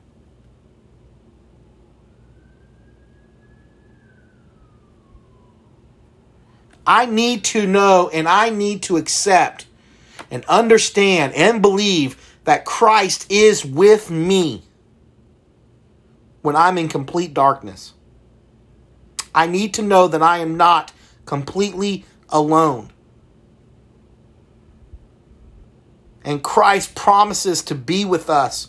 I 6.87 7.07
need 7.07 7.45
to 7.45 7.67
know 7.67 8.11
and 8.13 8.29
I 8.29 8.51
need 8.51 8.83
to 8.85 8.97
accept 8.97 9.67
and 10.31 10.45
understand 10.47 11.33
and 11.35 11.63
believe 11.63 12.39
that 12.43 12.65
Christ 12.65 13.31
is 13.31 13.65
with 13.65 14.11
me 14.11 14.65
when 16.45 16.55
I'm 16.55 16.77
in 16.77 16.89
complete 16.89 17.33
darkness. 17.33 17.95
I 19.35 19.47
need 19.47 19.73
to 19.75 19.83
know 19.83 20.07
that 20.09 20.23
I 20.23 20.39
am 20.39 20.57
not 20.59 20.93
completely 21.25 22.05
alone. 22.29 22.91
And 26.23 26.43
Christ 26.43 26.95
promises 26.95 27.63
to 27.63 27.75
be 27.75 28.05
with 28.05 28.29
us 28.29 28.69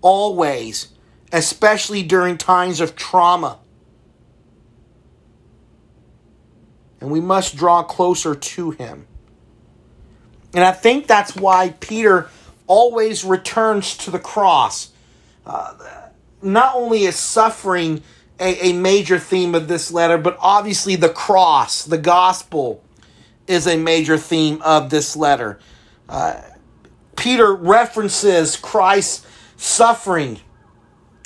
always, 0.00 0.92
especially 1.32 2.04
during 2.04 2.38
times 2.38 2.80
of 2.80 2.94
trauma 2.94 3.58
and 7.00 7.10
we 7.10 7.20
must 7.20 7.56
draw 7.56 7.82
closer 7.82 8.34
to 8.34 8.70
him. 8.70 9.06
And 10.54 10.62
I 10.64 10.72
think 10.72 11.06
that's 11.06 11.34
why 11.34 11.70
Peter 11.80 12.28
always 12.66 13.24
returns 13.24 13.96
to 13.98 14.10
the 14.10 14.18
cross. 14.18 14.90
Uh, 15.46 15.74
not 16.42 16.74
only 16.74 17.04
is 17.04 17.16
suffering 17.16 18.02
a, 18.38 18.70
a 18.70 18.72
major 18.72 19.18
theme 19.18 19.54
of 19.54 19.68
this 19.68 19.92
letter, 19.92 20.18
but 20.18 20.36
obviously 20.40 20.96
the 20.96 21.08
cross, 21.08 21.84
the 21.84 21.98
gospel, 21.98 22.82
is 23.46 23.66
a 23.66 23.76
major 23.76 24.16
theme 24.16 24.60
of 24.62 24.90
this 24.90 25.16
letter. 25.16 25.58
Uh, 26.08 26.40
Peter 27.16 27.54
references 27.54 28.56
Christ's 28.56 29.26
suffering, 29.56 30.40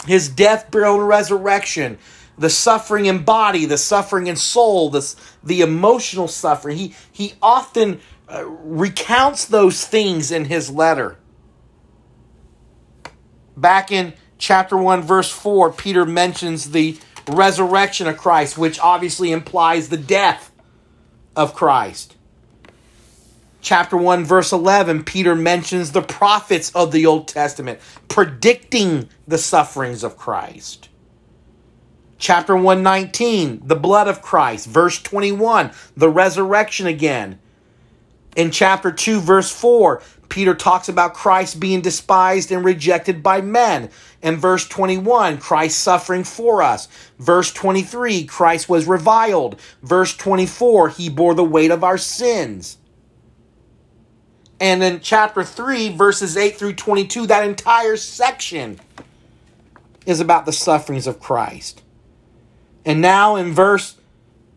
his 0.06 0.28
death, 0.28 0.70
burial, 0.70 0.98
and 0.98 1.08
resurrection, 1.08 1.98
the 2.36 2.50
suffering 2.50 3.06
in 3.06 3.22
body, 3.22 3.64
the 3.64 3.78
suffering 3.78 4.26
in 4.26 4.34
soul, 4.34 4.90
the, 4.90 5.14
the 5.44 5.60
emotional 5.60 6.26
suffering. 6.26 6.76
He, 6.76 6.94
he 7.12 7.34
often 7.40 8.00
uh, 8.28 8.44
recounts 8.44 9.44
those 9.44 9.86
things 9.86 10.32
in 10.32 10.46
his 10.46 10.68
letter. 10.68 11.18
Back 13.56 13.92
in 13.92 14.14
chapter 14.38 14.76
1, 14.76 15.02
verse 15.02 15.30
4, 15.30 15.72
Peter 15.72 16.04
mentions 16.04 16.70
the 16.70 16.98
resurrection 17.28 18.06
of 18.06 18.16
Christ, 18.16 18.58
which 18.58 18.78
obviously 18.80 19.32
implies 19.32 19.88
the 19.88 19.96
death 19.96 20.52
of 21.36 21.54
Christ. 21.54 22.16
Chapter 23.60 23.96
1, 23.96 24.24
verse 24.24 24.52
11, 24.52 25.04
Peter 25.04 25.34
mentions 25.34 25.92
the 25.92 26.02
prophets 26.02 26.70
of 26.74 26.92
the 26.92 27.06
Old 27.06 27.26
Testament 27.26 27.80
predicting 28.08 29.08
the 29.26 29.38
sufferings 29.38 30.04
of 30.04 30.18
Christ. 30.18 30.90
Chapter 32.18 32.54
119, 32.54 33.62
the 33.64 33.74
blood 33.74 34.06
of 34.06 34.20
Christ. 34.20 34.66
Verse 34.66 35.02
21, 35.02 35.72
the 35.96 36.10
resurrection 36.10 36.86
again. 36.86 37.38
In 38.36 38.50
chapter 38.50 38.92
2, 38.92 39.20
verse 39.20 39.50
4, 39.50 40.02
Peter 40.28 40.54
talks 40.54 40.88
about 40.88 41.14
Christ 41.14 41.60
being 41.60 41.80
despised 41.80 42.50
and 42.50 42.64
rejected 42.64 43.22
by 43.22 43.40
men. 43.40 43.90
In 44.22 44.36
verse 44.36 44.66
21, 44.68 45.38
Christ 45.38 45.78
suffering 45.78 46.24
for 46.24 46.62
us. 46.62 46.88
Verse 47.18 47.52
23, 47.52 48.24
Christ 48.24 48.68
was 48.68 48.86
reviled. 48.86 49.60
Verse 49.82 50.16
24, 50.16 50.90
he 50.90 51.08
bore 51.08 51.34
the 51.34 51.44
weight 51.44 51.70
of 51.70 51.84
our 51.84 51.98
sins. 51.98 52.78
And 54.60 54.82
in 54.82 55.00
chapter 55.00 55.44
3, 55.44 55.90
verses 55.96 56.36
8 56.36 56.56
through 56.56 56.74
22, 56.74 57.26
that 57.26 57.46
entire 57.46 57.96
section 57.96 58.80
is 60.06 60.20
about 60.20 60.46
the 60.46 60.52
sufferings 60.52 61.06
of 61.06 61.20
Christ. 61.20 61.82
And 62.84 63.00
now 63.00 63.36
in 63.36 63.52
verse 63.52 63.96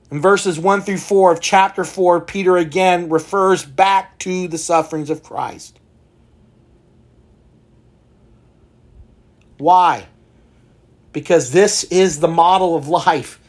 In 0.09 0.21
verses 0.21 0.57
1 0.57 0.81
through 0.81 0.97
4 0.97 1.33
of 1.33 1.41
chapter 1.41 1.83
4, 1.83 2.21
Peter 2.21 2.57
again 2.57 3.09
refers 3.09 3.65
back 3.65 4.17
to 4.19 4.47
the 4.47 4.57
sufferings 4.57 5.09
of 5.09 5.21
Christ. 5.21 5.79
Why? 9.57 10.07
Because 11.11 11.51
this 11.51 11.83
is 11.85 12.19
the 12.19 12.27
model 12.27 12.75
of 12.75 12.87
life. 12.87 13.39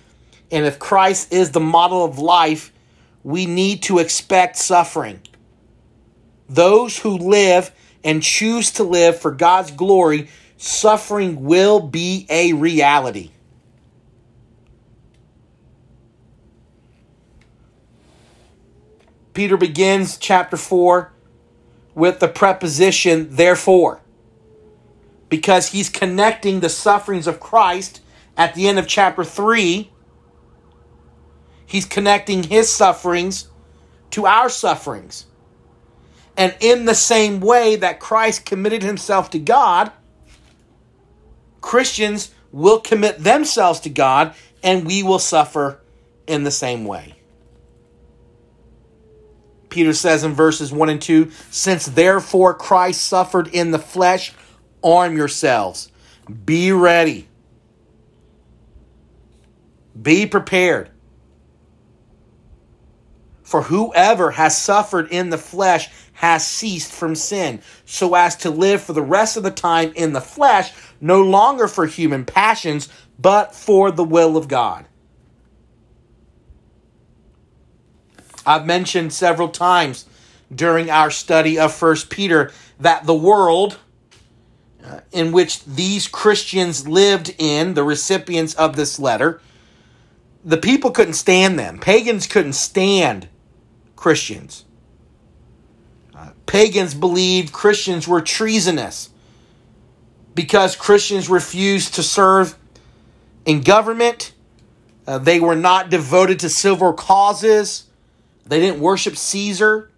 And 0.51 0.65
if 0.67 0.79
Christ 0.79 1.33
is 1.33 1.53
the 1.53 1.61
model 1.61 2.05
of 2.05 2.19
life, 2.19 2.73
we 3.23 3.47
need 3.47 3.83
to 3.85 3.99
expect 3.99 4.57
suffering. 4.57 5.21
Those 6.49 6.99
who 6.99 7.19
live 7.19 7.71
and 8.03 8.23
choose 8.23 8.73
to 8.73 8.85
live 8.85 9.21
for 9.21 9.31
God's 9.31 9.71
glory, 9.71 10.29
suffering 10.57 11.45
will 11.45 11.79
be 11.81 12.27
a 12.31 12.55
reality. 12.55 13.31
Peter 19.39 19.57
begins 19.57 20.17
chapter 20.19 20.57
4 20.57 21.13
with 21.95 22.19
the 22.19 22.27
preposition 22.27 23.29
therefore 23.31 24.01
because 25.29 25.69
he's 25.69 25.89
connecting 25.89 26.59
the 26.59 26.69
sufferings 26.69 27.29
of 27.29 27.39
Christ 27.39 28.01
at 28.37 28.57
the 28.57 28.67
end 28.67 28.81
of 28.81 28.89
chapter 28.89 29.23
3. 29.23 29.93
He's 31.65 31.85
connecting 31.85 32.43
his 32.43 32.69
sufferings 32.69 33.47
to 34.11 34.27
our 34.27 34.49
sufferings. 34.49 35.27
And 36.37 36.57
in 36.59 36.87
the 36.87 36.97
same 36.97 37.39
way 37.39 37.77
that 37.77 38.01
Christ 38.01 38.45
committed 38.45 38.83
himself 38.83 39.31
to 39.31 39.39
God, 39.39 39.93
Christians 41.61 42.35
will 42.51 42.81
commit 42.81 43.23
themselves 43.23 43.79
to 43.83 43.89
God 43.89 44.35
and 44.65 44.85
we 44.85 45.05
will 45.05 45.21
suffer 45.21 45.81
in 46.27 46.43
the 46.43 46.51
same 46.51 46.85
way. 46.85 47.18
Peter 49.69 49.93
says 49.93 50.25
in 50.25 50.33
verses 50.33 50.73
1 50.73 50.89
and 50.89 51.03
2 51.03 51.31
Since 51.51 51.87
therefore 51.87 52.55
Christ 52.55 53.05
suffered 53.05 53.49
in 53.49 53.71
the 53.71 53.79
flesh, 53.79 54.33
arm 54.83 55.17
yourselves, 55.17 55.91
be 56.45 56.73
ready, 56.73 57.29
be 60.01 60.27
prepared. 60.27 60.91
For 63.43 63.63
whoever 63.63 64.33
has 64.33 64.61
suffered 64.61 65.11
in 65.11 65.31
the 65.31 65.39
flesh 65.39 65.89
has 66.13 66.47
ceased 66.47 66.93
from 66.93 67.15
sin, 67.15 67.63
so 67.87 68.15
as 68.15 68.37
to 68.37 68.51
live 68.51 68.83
for 68.83 68.93
the 68.93 69.01
rest 69.01 69.39
of 69.39 69.43
the 69.43 69.51
time 69.51 69.93
in 69.97 70.13
the 70.13 70.21
flesh, 70.21 70.73
no 71.01 71.23
longer 71.23 71.67
for 71.67 71.87
human 71.87 72.27
passions, 72.27 72.89
but 73.19 73.55
for 73.55 73.91
the 73.91 74.05
will 74.05 74.37
of 74.37 74.49
God. 74.49 74.85
I've 78.49 78.65
mentioned 78.65 79.13
several 79.13 79.51
times 79.51 80.07
during 80.55 80.89
our 80.89 81.11
study 81.11 81.59
of 81.59 81.75
First 81.75 82.09
Peter 82.09 82.51
that 82.81 83.05
the 83.05 83.15
world 83.15 83.79
uh, 84.83 85.01
in 85.13 85.33
which 85.33 85.63
these 85.67 86.09
Christians 86.09 86.89
lived 86.89 87.35
in, 87.37 87.75
the 87.75 87.85
recipients 87.85 88.55
of 88.55 88.75
this 88.75 88.99
letter, 88.99 89.43
the 90.43 90.57
people 90.57 90.91
couldn't 90.91 91.13
stand 91.15 91.59
them. 91.59 91.79
Pagans 91.79 92.27
couldn't 92.27 92.55
stand 92.55 93.29
Christians. 93.97 94.65
Uh, 96.15 96.31
pagans 96.47 96.95
believed 96.95 97.53
Christians 97.53 98.09
were 98.09 98.23
treasonous 98.23 99.11
because 100.35 100.75
Christians 100.75 101.29
refused 101.29 101.95
to 101.97 102.03
serve 102.03 102.57
in 103.45 103.61
government. 103.61 104.33
Uh, 105.07 105.19
they 105.19 105.39
were 105.39 105.57
not 105.57 105.91
devoted 105.91 106.39
to 106.39 106.49
civil 106.49 106.95
causes. 106.95 107.88
They 108.49 108.61
didn't 108.61 108.81
worship 108.81 109.17
Caesar. 109.17 109.91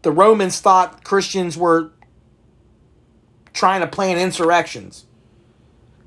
The 0.00 0.10
Romans 0.10 0.58
thought 0.58 1.04
Christians 1.04 1.56
were 1.56 1.90
trying 3.52 3.82
to 3.82 3.86
plan 3.86 4.18
insurrections, 4.18 5.04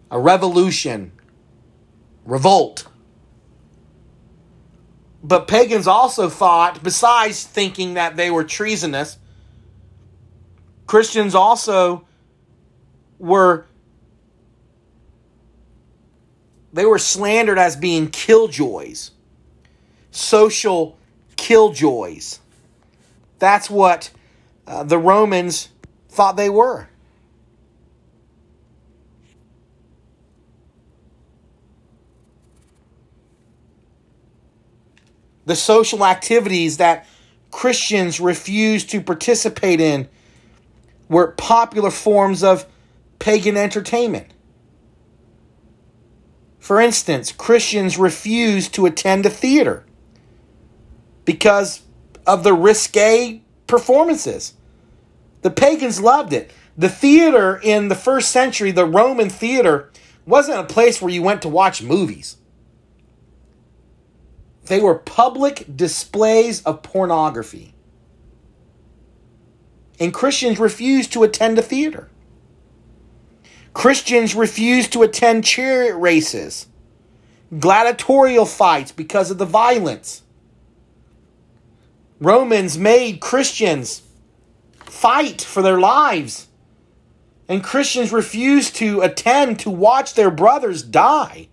a 0.09 0.19
revolution, 0.19 1.11
revolt. 2.25 2.87
But 5.23 5.47
pagans 5.47 5.87
also 5.87 6.29
thought, 6.29 6.83
besides 6.83 7.43
thinking 7.43 7.93
that 7.93 8.15
they 8.15 8.29
were 8.31 8.43
treasonous, 8.43 9.17
Christians 10.87 11.33
also 11.33 12.05
were 13.17 13.65
they 16.73 16.85
were 16.85 16.99
slandered 16.99 17.57
as 17.57 17.75
being 17.75 18.09
killjoys 18.09 19.11
social 20.15 20.97
killjoys. 21.35 22.39
That's 23.39 23.69
what 23.69 24.11
uh, 24.65 24.83
the 24.83 24.97
Romans 24.97 25.69
thought 26.09 26.37
they 26.37 26.49
were. 26.49 26.87
The 35.45 35.55
social 35.55 36.05
activities 36.05 36.77
that 36.77 37.05
Christians 37.51 38.19
refused 38.19 38.89
to 38.91 39.01
participate 39.01 39.79
in 39.79 40.07
were 41.07 41.33
popular 41.33 41.91
forms 41.91 42.41
of 42.43 42.65
pagan 43.19 43.55
entertainment. 43.55 44.31
For 46.57 46.81
instance, 46.81 47.31
Christians 47.31 47.99
refused 47.99 48.73
to 48.73 48.87
attend 48.87 49.25
a 49.27 49.29
theater 49.29 49.85
because 51.25 51.81
of 52.25 52.43
the 52.43 52.53
risque 52.53 53.41
performances. 53.67 54.53
The 55.41 55.51
pagans 55.51 55.99
loved 55.99 56.33
it. 56.33 56.51
The 56.77 56.89
theater 56.89 57.59
in 57.61 57.87
the 57.87 57.95
first 57.95 58.31
century, 58.31 58.71
the 58.71 58.85
Roman 58.85 59.29
theater, 59.29 59.91
wasn't 60.25 60.59
a 60.59 60.73
place 60.73 61.01
where 61.01 61.11
you 61.11 61.21
went 61.21 61.41
to 61.43 61.49
watch 61.49 61.81
movies. 61.81 62.37
They 64.65 64.79
were 64.79 64.95
public 64.95 65.77
displays 65.77 66.63
of 66.63 66.81
pornography. 66.81 67.73
And 69.99 70.13
Christians 70.13 70.59
refused 70.59 71.13
to 71.13 71.23
attend 71.23 71.57
a 71.57 71.61
theater. 71.61 72.09
Christians 73.73 74.35
refused 74.35 74.91
to 74.93 75.03
attend 75.03 75.45
chariot 75.45 75.95
races, 75.95 76.67
gladiatorial 77.59 78.45
fights 78.45 78.91
because 78.91 79.29
of 79.29 79.37
the 79.37 79.45
violence. 79.45 80.23
Romans 82.19 82.77
made 82.77 83.19
Christians 83.19 84.01
fight 84.77 85.41
for 85.41 85.61
their 85.61 85.79
lives. 85.79 86.47
And 87.47 87.63
Christians 87.63 88.11
refused 88.11 88.75
to 88.77 89.01
attend 89.01 89.59
to 89.59 89.69
watch 89.69 90.15
their 90.15 90.31
brothers 90.31 90.81
die. 90.81 91.47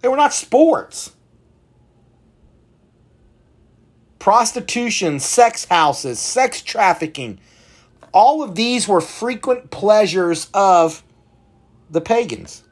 They 0.00 0.08
were 0.08 0.16
not 0.16 0.32
sports. 0.32 1.12
Prostitution, 4.18 5.18
sex 5.18 5.64
houses, 5.64 6.20
sex 6.20 6.62
trafficking, 6.62 7.40
all 8.12 8.42
of 8.42 8.54
these 8.54 8.86
were 8.86 9.00
frequent 9.00 9.70
pleasures 9.70 10.48
of 10.52 11.02
the 11.90 12.00
pagans. 12.00 12.62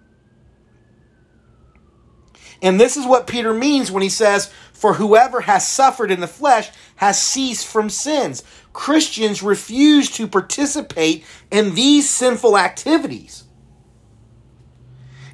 And 2.62 2.80
this 2.80 2.96
is 2.96 3.06
what 3.06 3.26
Peter 3.26 3.54
means 3.54 3.90
when 3.90 4.02
he 4.02 4.08
says, 4.08 4.52
For 4.72 4.94
whoever 4.94 5.42
has 5.42 5.66
suffered 5.66 6.10
in 6.10 6.20
the 6.20 6.26
flesh 6.26 6.70
has 6.96 7.20
ceased 7.20 7.66
from 7.66 7.88
sins. 7.88 8.42
Christians 8.72 9.42
refuse 9.42 10.10
to 10.12 10.26
participate 10.26 11.24
in 11.50 11.74
these 11.74 12.08
sinful 12.08 12.58
activities. 12.58 13.44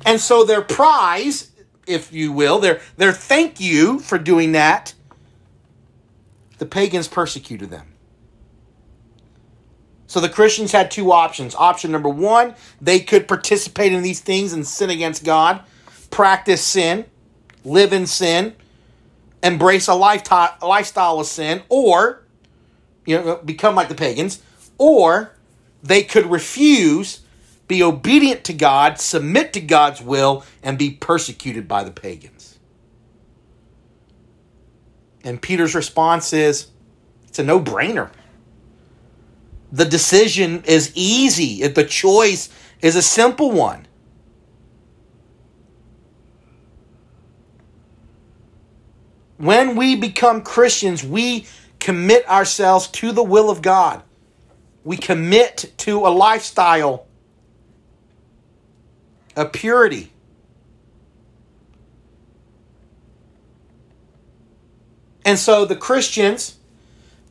And 0.04 0.20
so 0.20 0.44
their 0.44 0.60
prize, 0.60 1.50
if 1.86 2.12
you 2.12 2.30
will, 2.32 2.58
their, 2.58 2.80
their 2.96 3.12
thank 3.12 3.58
you 3.58 4.00
for 4.00 4.18
doing 4.18 4.52
that, 4.52 4.94
the 6.58 6.66
pagans 6.66 7.08
persecuted 7.08 7.70
them. 7.70 7.94
So 10.06 10.20
the 10.20 10.28
Christians 10.28 10.72
had 10.72 10.90
two 10.90 11.10
options. 11.10 11.54
Option 11.54 11.90
number 11.90 12.08
one, 12.10 12.54
they 12.80 13.00
could 13.00 13.26
participate 13.26 13.92
in 13.92 14.02
these 14.02 14.20
things 14.20 14.52
and 14.52 14.66
sin 14.66 14.90
against 14.90 15.24
God, 15.24 15.62
practice 16.10 16.62
sin 16.62 17.06
live 17.64 17.92
in 17.92 18.06
sin, 18.06 18.54
embrace 19.42 19.88
a 19.88 19.94
lifestyle 19.94 21.20
of 21.20 21.26
sin, 21.26 21.62
or 21.68 22.22
you 23.06 23.18
know 23.18 23.36
become 23.36 23.74
like 23.74 23.88
the 23.88 23.94
pagans, 23.94 24.42
or 24.78 25.32
they 25.82 26.02
could 26.02 26.26
refuse, 26.26 27.20
be 27.68 27.82
obedient 27.82 28.44
to 28.44 28.52
God, 28.52 29.00
submit 29.00 29.52
to 29.52 29.60
God's 29.60 30.00
will, 30.00 30.44
and 30.62 30.78
be 30.78 30.90
persecuted 30.90 31.68
by 31.68 31.84
the 31.84 31.90
pagans. 31.90 32.58
And 35.22 35.40
Peter's 35.40 35.74
response 35.74 36.32
is 36.32 36.68
it's 37.26 37.38
a 37.38 37.44
no 37.44 37.58
brainer. 37.60 38.10
The 39.72 39.84
decision 39.84 40.62
is 40.66 40.92
easy, 40.94 41.66
the 41.66 41.84
choice 41.84 42.48
is 42.80 42.96
a 42.96 43.02
simple 43.02 43.50
one. 43.50 43.83
When 49.36 49.76
we 49.76 49.96
become 49.96 50.42
Christians, 50.42 51.02
we 51.02 51.46
commit 51.80 52.28
ourselves 52.28 52.88
to 52.88 53.12
the 53.12 53.22
will 53.22 53.50
of 53.50 53.62
God. 53.62 54.02
We 54.84 54.96
commit 54.96 55.72
to 55.78 56.06
a 56.06 56.08
lifestyle 56.08 57.06
of 59.36 59.52
purity. 59.52 60.12
And 65.24 65.38
so 65.38 65.64
the 65.64 65.76
Christians, 65.76 66.58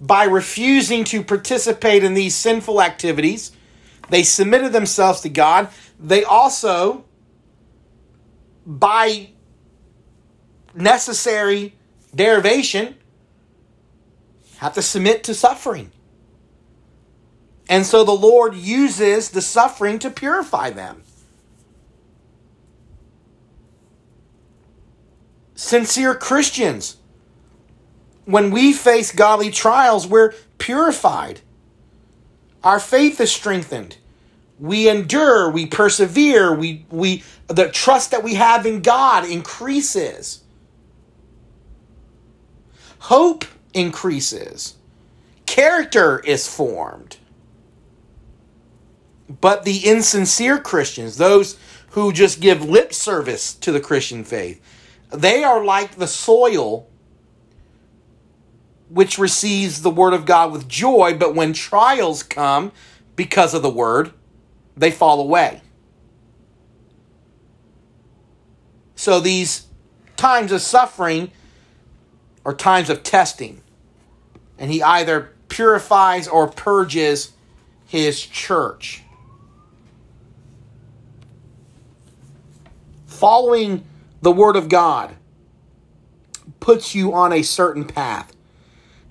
by 0.02 0.26
refusing 0.26 1.04
to 1.06 1.24
participate 1.24 2.04
in 2.04 2.16
these 2.16 2.36
sinful 2.36 2.82
activities, 2.82 3.52
they 4.10 4.24
submitted 4.24 4.74
themselves 4.74 5.22
to 5.22 5.30
God. 5.30 5.70
They 6.00 6.24
also, 6.24 7.06
by 8.66 9.30
necessary 10.76 11.76
derivation, 12.14 12.96
have 14.58 14.74
to 14.74 14.82
submit 14.82 15.24
to 15.26 15.34
suffering. 15.34 15.92
And 17.70 17.86
so 17.86 18.04
the 18.04 18.12
Lord 18.12 18.56
uses 18.56 19.30
the 19.30 19.42
suffering 19.42 20.00
to 20.00 20.10
purify 20.10 20.70
them. 20.70 21.04
Sincere 25.56 26.16
Christians 26.16 26.98
when 28.26 28.52
we 28.52 28.74
face 28.74 29.12
godly 29.12 29.52
trials, 29.52 30.08
we're 30.08 30.34
purified. 30.58 31.42
Our 32.64 32.80
faith 32.80 33.20
is 33.20 33.32
strengthened. 33.32 33.98
We 34.60 34.88
endure, 34.88 35.50
we 35.50 35.66
persevere, 35.66 36.54
we, 36.54 36.86
we 36.90 37.24
the 37.48 37.70
trust 37.70 38.12
that 38.12 38.24
we 38.24 38.36
have 38.36 38.66
in 38.66 38.82
God 38.82 39.26
increases. 39.26 40.43
Hope 43.04 43.44
increases. 43.74 44.76
Character 45.46 46.20
is 46.20 46.48
formed. 46.48 47.18
But 49.42 49.66
the 49.66 49.80
insincere 49.80 50.58
Christians, 50.58 51.18
those 51.18 51.58
who 51.90 52.14
just 52.14 52.40
give 52.40 52.64
lip 52.64 52.94
service 52.94 53.56
to 53.56 53.74
the 53.74 53.82
Christian 53.82 54.24
faith, 54.24 54.62
they 55.12 55.44
are 55.44 55.66
like 55.66 55.96
the 55.96 56.08
soil 56.08 56.88
which 58.88 59.18
receives 59.18 59.82
the 59.82 59.90
word 59.90 60.14
of 60.14 60.26
God 60.26 60.54
with 60.54 60.70
joy, 60.70 61.14
but 61.14 61.36
when 61.36 61.52
trials 61.52 62.24
come 62.24 62.72
because 63.18 63.54
of 63.54 63.62
the 63.62 63.70
word, 63.70 64.14
they 64.78 64.92
fall 64.92 65.20
away. 65.20 65.62
So 68.96 69.20
these 69.20 69.68
times 70.16 70.54
of 70.54 70.62
suffering 70.62 71.32
are 72.46 72.54
times 72.54 72.90
of 72.90 73.04
testing. 73.04 73.62
And 74.58 74.72
he 74.72 74.82
either 74.82 75.34
purifies 75.50 76.28
or 76.28 76.48
purges 76.48 77.34
his 77.86 78.26
church. 78.26 79.04
Following 83.06 83.86
the 84.22 84.32
word 84.32 84.56
of 84.56 84.70
God 84.70 85.16
puts 86.60 86.96
you 86.96 87.14
on 87.14 87.32
a 87.32 87.42
certain 87.42 87.86
path. 87.86 88.34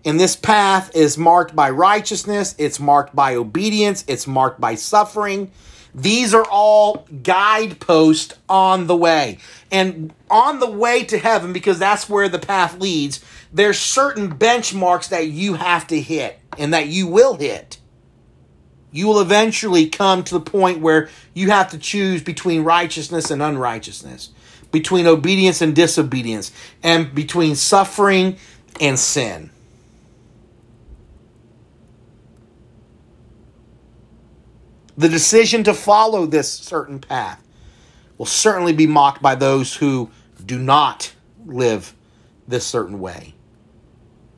And 0.04 0.18
this 0.18 0.34
path 0.34 0.94
is 0.96 1.16
marked 1.16 1.54
by 1.54 1.70
righteousness, 1.70 2.54
it's 2.58 2.80
marked 2.80 3.14
by 3.14 3.36
obedience, 3.36 4.04
it's 4.08 4.26
marked 4.26 4.60
by 4.60 4.74
suffering. 4.74 5.50
These 5.94 6.32
are 6.32 6.46
all 6.50 7.06
guideposts 7.22 8.34
on 8.48 8.86
the 8.86 8.96
way. 8.96 9.38
And 9.70 10.12
on 10.30 10.58
the 10.58 10.70
way 10.70 11.04
to 11.04 11.18
heaven, 11.18 11.52
because 11.52 11.78
that's 11.78 12.08
where 12.08 12.28
the 12.28 12.38
path 12.38 12.78
leads, 12.78 13.22
there's 13.52 13.78
certain 13.78 14.34
benchmarks 14.34 15.10
that 15.10 15.28
you 15.28 15.54
have 15.54 15.86
to 15.88 16.00
hit 16.00 16.38
and 16.58 16.72
that 16.72 16.88
you 16.88 17.06
will 17.06 17.34
hit. 17.34 17.78
You 18.90 19.06
will 19.06 19.20
eventually 19.20 19.88
come 19.88 20.22
to 20.24 20.34
the 20.34 20.40
point 20.40 20.80
where 20.80 21.08
you 21.34 21.50
have 21.50 21.70
to 21.70 21.78
choose 21.78 22.22
between 22.22 22.64
righteousness 22.64 23.30
and 23.30 23.42
unrighteousness, 23.42 24.30
between 24.70 25.06
obedience 25.06 25.62
and 25.62 25.74
disobedience, 25.74 26.52
and 26.82 27.14
between 27.14 27.54
suffering 27.54 28.36
and 28.80 28.98
sin. 28.98 29.50
The 34.96 35.08
decision 35.08 35.64
to 35.64 35.74
follow 35.74 36.26
this 36.26 36.50
certain 36.50 36.98
path 36.98 37.42
will 38.18 38.26
certainly 38.26 38.72
be 38.72 38.86
mocked 38.86 39.22
by 39.22 39.34
those 39.34 39.76
who 39.76 40.10
do 40.44 40.58
not 40.58 41.12
live 41.46 41.94
this 42.46 42.66
certain 42.66 43.00
way. 43.00 43.34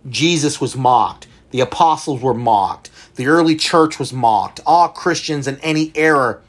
Jesus 0.08 0.60
was 0.60 0.76
mocked. 0.76 1.26
The 1.50 1.60
apostles 1.60 2.20
were 2.20 2.34
mocked. 2.34 2.90
The 3.16 3.26
early 3.26 3.56
church 3.56 3.98
was 3.98 4.12
mocked. 4.12 4.60
All 4.66 4.88
Christians 4.88 5.46
in 5.46 5.58
any 5.60 5.92
era 5.94 6.40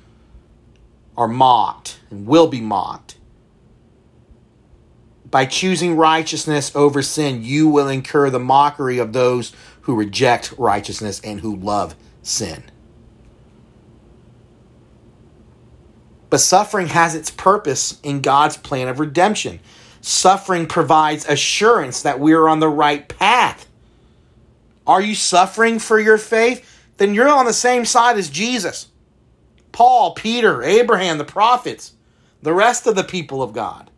are 1.18 1.28
mocked 1.28 2.00
and 2.10 2.28
will 2.28 2.48
be 2.48 2.62
mocked. 2.62 3.18
By 5.30 5.46
choosing 5.46 5.96
righteousness 5.96 6.72
over 6.76 7.02
sin, 7.02 7.44
you 7.44 7.68
will 7.68 7.88
incur 7.88 8.30
the 8.30 8.39
mockery 8.39 9.00
of 9.00 9.13
those 9.13 9.52
who 9.82 9.96
reject 9.96 10.54
righteousness 10.58 11.20
and 11.22 11.41
who 11.41 11.56
love 11.56 11.96
sin. 12.22 12.63
But 16.36 16.41
suffering 16.41 16.88
has 16.88 17.15
its 17.15 17.32
purpose 17.32 17.98
in 18.04 18.19
God's 18.19 18.58
plan 18.58 18.89
of 18.89 19.00
redemption. 19.00 19.62
Suffering 20.02 20.67
provides 20.67 21.26
assurance 21.26 22.02
that 22.02 22.19
we 22.19 22.34
are 22.34 22.50
on 22.50 22.60
the 22.60 22.67
right 22.67 23.08
path. 23.08 23.69
Are 24.86 25.00
you 25.00 25.15
suffering 25.15 25.80
for 25.80 25.98
your 25.98 26.17
faith? 26.17 26.69
Then 26.98 27.13
you're 27.13 27.30
on 27.30 27.45
the 27.45 27.54
same 27.54 27.86
side 27.86 28.17
as 28.17 28.30
Jesus. 28.30 28.89
Paul, 29.71 30.13
Peter, 30.13 30.62
Abraham, 30.62 31.19
the 31.19 31.24
prophets, 31.24 31.93
the 32.41 32.52
rest 32.52 32.86
of 32.86 32.98
the 32.98 33.06
people 33.06 33.41
of 33.41 33.54
God. 33.54 33.89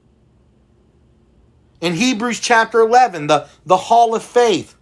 In 1.81 1.95
Hebrews 1.95 2.39
chapter 2.39 2.81
11, 2.81 3.25
the, 3.25 3.47
the 3.65 3.77
hall 3.77 4.13
of 4.13 4.21
faith. 4.21 4.75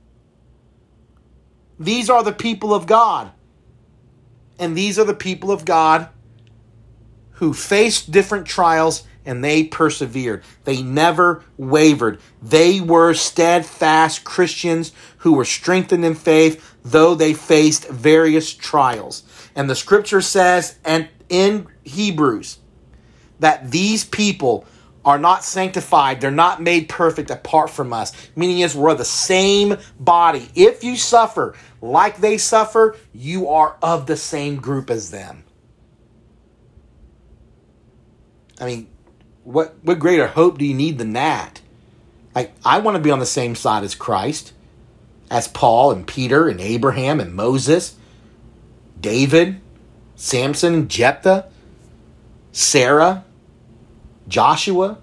These 1.80 2.10
are 2.10 2.22
the 2.22 2.34
people 2.34 2.74
of 2.74 2.86
God. 2.86 3.32
And 4.60 4.78
these 4.78 5.00
are 5.00 5.06
the 5.06 5.14
people 5.14 5.54
of 5.54 5.64
God 5.64 6.10
who 7.36 7.54
faced 7.54 8.12
different 8.12 8.46
trials 8.46 9.04
and 9.26 9.44
they 9.44 9.64
persevered. 9.64 10.44
They 10.66 10.82
never 10.82 11.44
wavered. 11.58 12.20
They 12.42 12.80
were 12.80 13.14
steadfast 13.14 14.24
Christians 14.24 14.92
who 15.20 15.34
were 15.34 15.46
strengthened 15.46 16.06
in 16.06 16.16
faith, 16.16 16.76
though 16.84 17.16
they 17.16 17.34
faced 17.34 17.88
various 17.90 18.54
trials. 18.54 19.24
And 19.56 19.70
the 19.70 19.76
scripture 19.76 20.22
says, 20.22 20.78
and 20.86 21.10
in 21.28 21.68
Hebrews, 21.84 22.60
that 23.40 23.72
these 23.72 24.06
people 24.06 24.66
are 25.04 25.20
not 25.20 25.44
sanctified, 25.44 26.20
they're 26.20 26.32
not 26.32 26.62
made 26.62 26.90
perfect 26.90 27.30
apart 27.30 27.70
from 27.70 27.94
us. 27.94 28.12
Meaning 28.36 28.60
is 28.60 28.76
we're 28.76 28.96
the 28.96 29.06
same 29.06 29.78
body. 30.00 30.50
If 30.56 30.84
you 30.84 30.96
suffer 30.96 31.56
like 31.82 32.18
they 32.18 32.38
suffer, 32.38 32.96
you 33.14 33.50
are 33.50 33.78
of 33.82 34.08
the 34.08 34.18
same 34.18 34.58
group 34.58 34.90
as 34.90 35.12
them. 35.12 35.45
I 38.60 38.66
mean, 38.66 38.88
what 39.44 39.76
what 39.84 40.00
greater 40.00 40.28
hope 40.28 40.58
do 40.58 40.66
you 40.66 40.74
need 40.74 40.98
than 40.98 41.14
that? 41.14 41.62
Like 42.34 42.54
I 42.66 42.80
want 42.80 42.96
to 42.96 43.02
be 43.02 43.12
on 43.12 43.20
the 43.20 43.26
same 43.26 43.56
side 43.56 43.84
as 43.84 43.96
Christ, 43.96 44.54
as 45.30 45.48
Paul 45.48 45.92
and 45.92 46.06
Peter 46.06 46.48
and 46.48 46.60
Abraham 46.60 47.20
and 47.20 47.34
Moses, 47.34 47.96
David, 49.00 49.62
Samson, 50.16 50.88
Jephthah, 50.88 51.50
Sarah, 52.52 53.26
Joshua. 54.28 55.00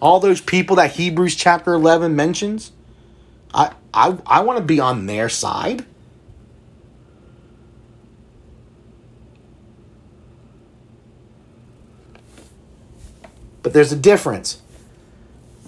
All 0.00 0.18
those 0.18 0.40
people 0.40 0.76
that 0.76 0.92
Hebrews 0.92 1.36
chapter 1.36 1.74
11 1.74 2.16
mentions. 2.16 2.72
I 3.54 3.72
I 3.94 4.18
I 4.26 4.40
want 4.40 4.58
to 4.58 4.64
be 4.64 4.80
on 4.80 5.06
their 5.06 5.28
side. 5.28 5.84
But 13.62 13.72
there's 13.72 13.92
a 13.92 13.96
difference. 13.96 14.60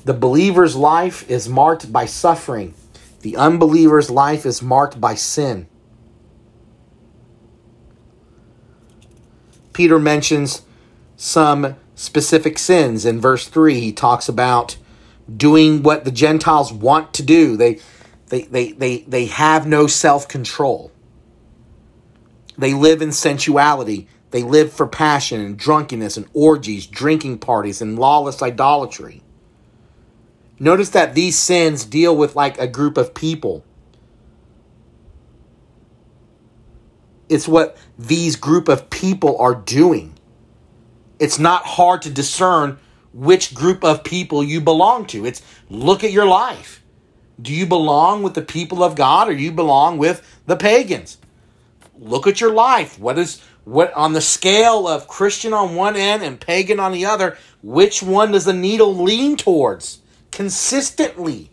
The 0.04 0.14
believer's 0.14 0.76
life 0.76 1.28
is 1.30 1.48
marked 1.48 1.92
by 1.92 2.06
suffering, 2.06 2.74
the 3.22 3.36
unbeliever's 3.36 4.10
life 4.10 4.44
is 4.44 4.60
marked 4.60 5.00
by 5.00 5.14
sin. 5.14 5.66
Peter 9.72 9.98
mentions 9.98 10.62
some 11.16 11.76
specific 11.94 12.58
sins. 12.58 13.04
In 13.04 13.20
verse 13.20 13.48
3, 13.48 13.80
he 13.80 13.92
talks 13.92 14.28
about 14.28 14.76
doing 15.34 15.82
what 15.82 16.04
the 16.04 16.10
Gentiles 16.10 16.72
want 16.72 17.14
to 17.14 17.22
do. 17.22 17.56
They, 17.56 17.80
they, 18.28 18.42
they, 18.42 18.72
they, 18.72 18.98
they 18.98 19.26
have 19.26 19.66
no 19.66 19.86
self 19.86 20.28
control. 20.28 20.92
They 22.56 22.72
live 22.72 23.02
in 23.02 23.12
sensuality. 23.12 24.08
They 24.34 24.42
lived 24.42 24.72
for 24.72 24.88
passion 24.88 25.40
and 25.40 25.56
drunkenness 25.56 26.16
and 26.16 26.26
orgies, 26.34 26.88
drinking 26.88 27.38
parties, 27.38 27.80
and 27.80 27.96
lawless 27.96 28.42
idolatry. 28.42 29.22
Notice 30.58 30.88
that 30.88 31.14
these 31.14 31.38
sins 31.38 31.84
deal 31.84 32.16
with 32.16 32.34
like 32.34 32.58
a 32.58 32.66
group 32.66 32.96
of 32.96 33.14
people. 33.14 33.64
It's 37.28 37.46
what 37.46 37.76
these 37.96 38.34
group 38.34 38.66
of 38.66 38.90
people 38.90 39.38
are 39.38 39.54
doing. 39.54 40.18
It's 41.20 41.38
not 41.38 41.64
hard 41.64 42.02
to 42.02 42.10
discern 42.10 42.80
which 43.12 43.54
group 43.54 43.84
of 43.84 44.02
people 44.02 44.42
you 44.42 44.60
belong 44.60 45.06
to. 45.06 45.24
It's 45.24 45.42
look 45.70 46.02
at 46.02 46.10
your 46.10 46.26
life. 46.26 46.82
Do 47.40 47.54
you 47.54 47.66
belong 47.66 48.24
with 48.24 48.34
the 48.34 48.42
people 48.42 48.82
of 48.82 48.96
God 48.96 49.28
or 49.28 49.32
you 49.32 49.52
belong 49.52 49.96
with 49.96 50.40
the 50.46 50.56
pagans? 50.56 51.18
Look 51.96 52.26
at 52.26 52.40
your 52.40 52.52
life. 52.52 52.98
What 52.98 53.16
is 53.16 53.40
what 53.64 53.92
on 53.94 54.12
the 54.12 54.20
scale 54.20 54.86
of 54.86 55.08
Christian 55.08 55.52
on 55.52 55.74
one 55.74 55.96
end 55.96 56.22
and 56.22 56.40
pagan 56.40 56.78
on 56.78 56.92
the 56.92 57.06
other, 57.06 57.38
which 57.62 58.02
one 58.02 58.32
does 58.32 58.44
the 58.44 58.52
needle 58.52 58.94
lean 58.94 59.36
towards 59.36 60.00
consistently? 60.30 61.50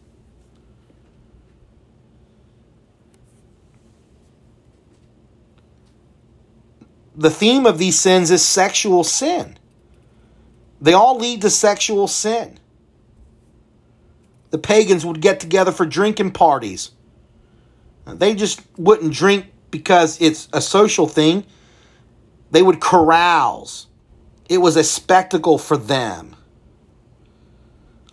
The 7.15 7.30
theme 7.30 7.65
of 7.65 7.78
these 7.78 8.00
sins 8.00 8.32
is 8.32 8.43
sexual 8.43 9.04
sin. 9.04 9.58
They 10.82 10.93
all 10.93 11.17
lead 11.17 11.41
to 11.41 11.50
sexual 11.50 12.08
sin. 12.08 12.58
The 14.50 14.58
pagans 14.58 15.06
would 15.06 15.21
get 15.21 15.39
together 15.39 15.71
for 15.71 15.86
drinking 15.86 16.32
parties. 16.32 16.91
They 18.06 18.34
just 18.34 18.62
wouldn't 18.78 19.13
drink 19.13 19.45
because 19.69 20.19
it's 20.19 20.50
a 20.52 20.62
social 20.62 21.08
thing. 21.08 21.45
They 22.51 22.61
would 22.61 22.79
carouse. 22.79 23.87
It 24.49 24.59
was 24.59 24.75
a 24.75 24.83
spectacle 24.83 25.57
for 25.57 25.77
them. 25.77 26.35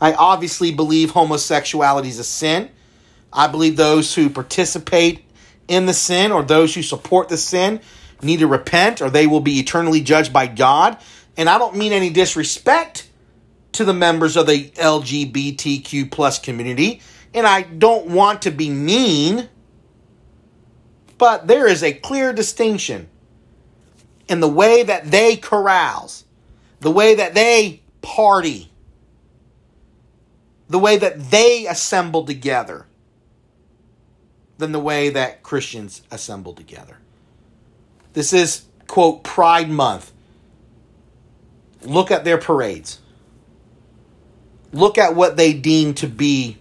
I 0.01 0.12
obviously 0.12 0.72
believe 0.72 1.11
homosexuality 1.11 2.09
is 2.09 2.20
a 2.20 2.24
sin. 2.24 2.70
I 3.33 3.48
believe 3.48 3.77
those 3.77 4.14
who 4.14 4.31
participate 4.31 5.24
in 5.66 5.87
the 5.87 5.92
sin 5.92 6.31
or 6.31 6.42
those 6.42 6.74
who 6.74 6.83
support 6.83 7.29
the 7.29 7.37
sin 7.37 7.81
need 8.22 8.38
to 8.38 8.46
repent 8.46 9.03
or 9.03 9.11
they 9.11 9.27
will 9.27 9.40
be 9.40 9.59
eternally 9.59 10.01
judged 10.01 10.33
by 10.33 10.46
God. 10.46 10.96
And 11.37 11.48
I 11.48 11.59
don't 11.59 11.77
mean 11.77 11.92
any 11.92 12.11
disrespect 12.11 13.09
to 13.72 13.85
the 13.85 13.92
members 13.92 14.37
of 14.37 14.46
the 14.46 14.70
LGBTQ 14.70 16.11
plus 16.11 16.38
community. 16.38 17.01
And 17.35 17.46
I 17.46 17.62
don't 17.62 18.07
want 18.07 18.42
to 18.42 18.51
be 18.51 18.70
mean, 18.70 19.48
but 21.18 21.46
there 21.46 21.66
is 21.66 21.83
a 21.83 21.92
clear 21.92 22.33
distinction 22.33 23.09
in 24.29 24.41
the 24.41 24.49
way 24.49 24.83
that 24.83 25.11
they 25.11 25.37
carouse, 25.37 26.25
the 26.81 26.91
way 26.91 27.14
that 27.14 27.35
they 27.35 27.83
party, 28.03 28.71
the 30.69 30.79
way 30.79 30.99
that 30.99 31.31
they 31.31 31.67
assemble 31.67 32.25
together, 32.25 32.87
than 34.59 34.73
the 34.73 34.81
way 34.81 35.09
that 35.11 35.43
Christians 35.43 36.03
assemble 36.11 36.53
together. 36.53 36.99
This 38.12 38.33
is, 38.33 38.64
quote, 38.87 39.23
Pride 39.23 39.71
Month. 39.71 40.12
Look 41.83 42.11
at 42.11 42.25
their 42.25 42.38
parades. 42.38 42.99
Look 44.73 44.99
at 44.99 45.14
what 45.14 45.37
they 45.37 45.53
deem 45.53 45.95
to 45.95 46.09
be 46.09 46.59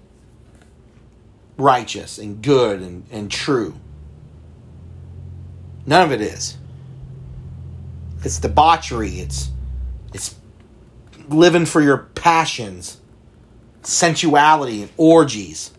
righteous 1.57 2.19
and 2.19 2.41
good 2.41 2.81
and, 2.81 3.05
and 3.11 3.31
true. 3.31 3.75
None 5.85 6.03
of 6.03 6.11
it 6.11 6.21
is. 6.21 6.56
It's 8.23 8.39
debauchery. 8.39 9.19
It's 9.19 9.49
it's 10.13 10.35
living 11.29 11.65
for 11.65 11.81
your 11.81 11.97
passions, 11.97 12.99
sensuality, 13.83 14.83
and 14.83 14.91
orgies. 14.97 15.71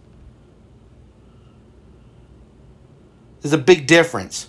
There's 3.40 3.53
a 3.53 3.59
big 3.59 3.87
difference. 3.87 4.48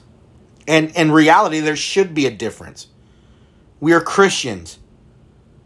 And 0.67 0.91
in 0.95 1.11
reality, 1.11 1.59
there 1.59 1.75
should 1.75 2.13
be 2.13 2.25
a 2.25 2.31
difference. 2.31 2.87
We 3.79 3.93
are 3.93 4.01
Christians. 4.01 4.77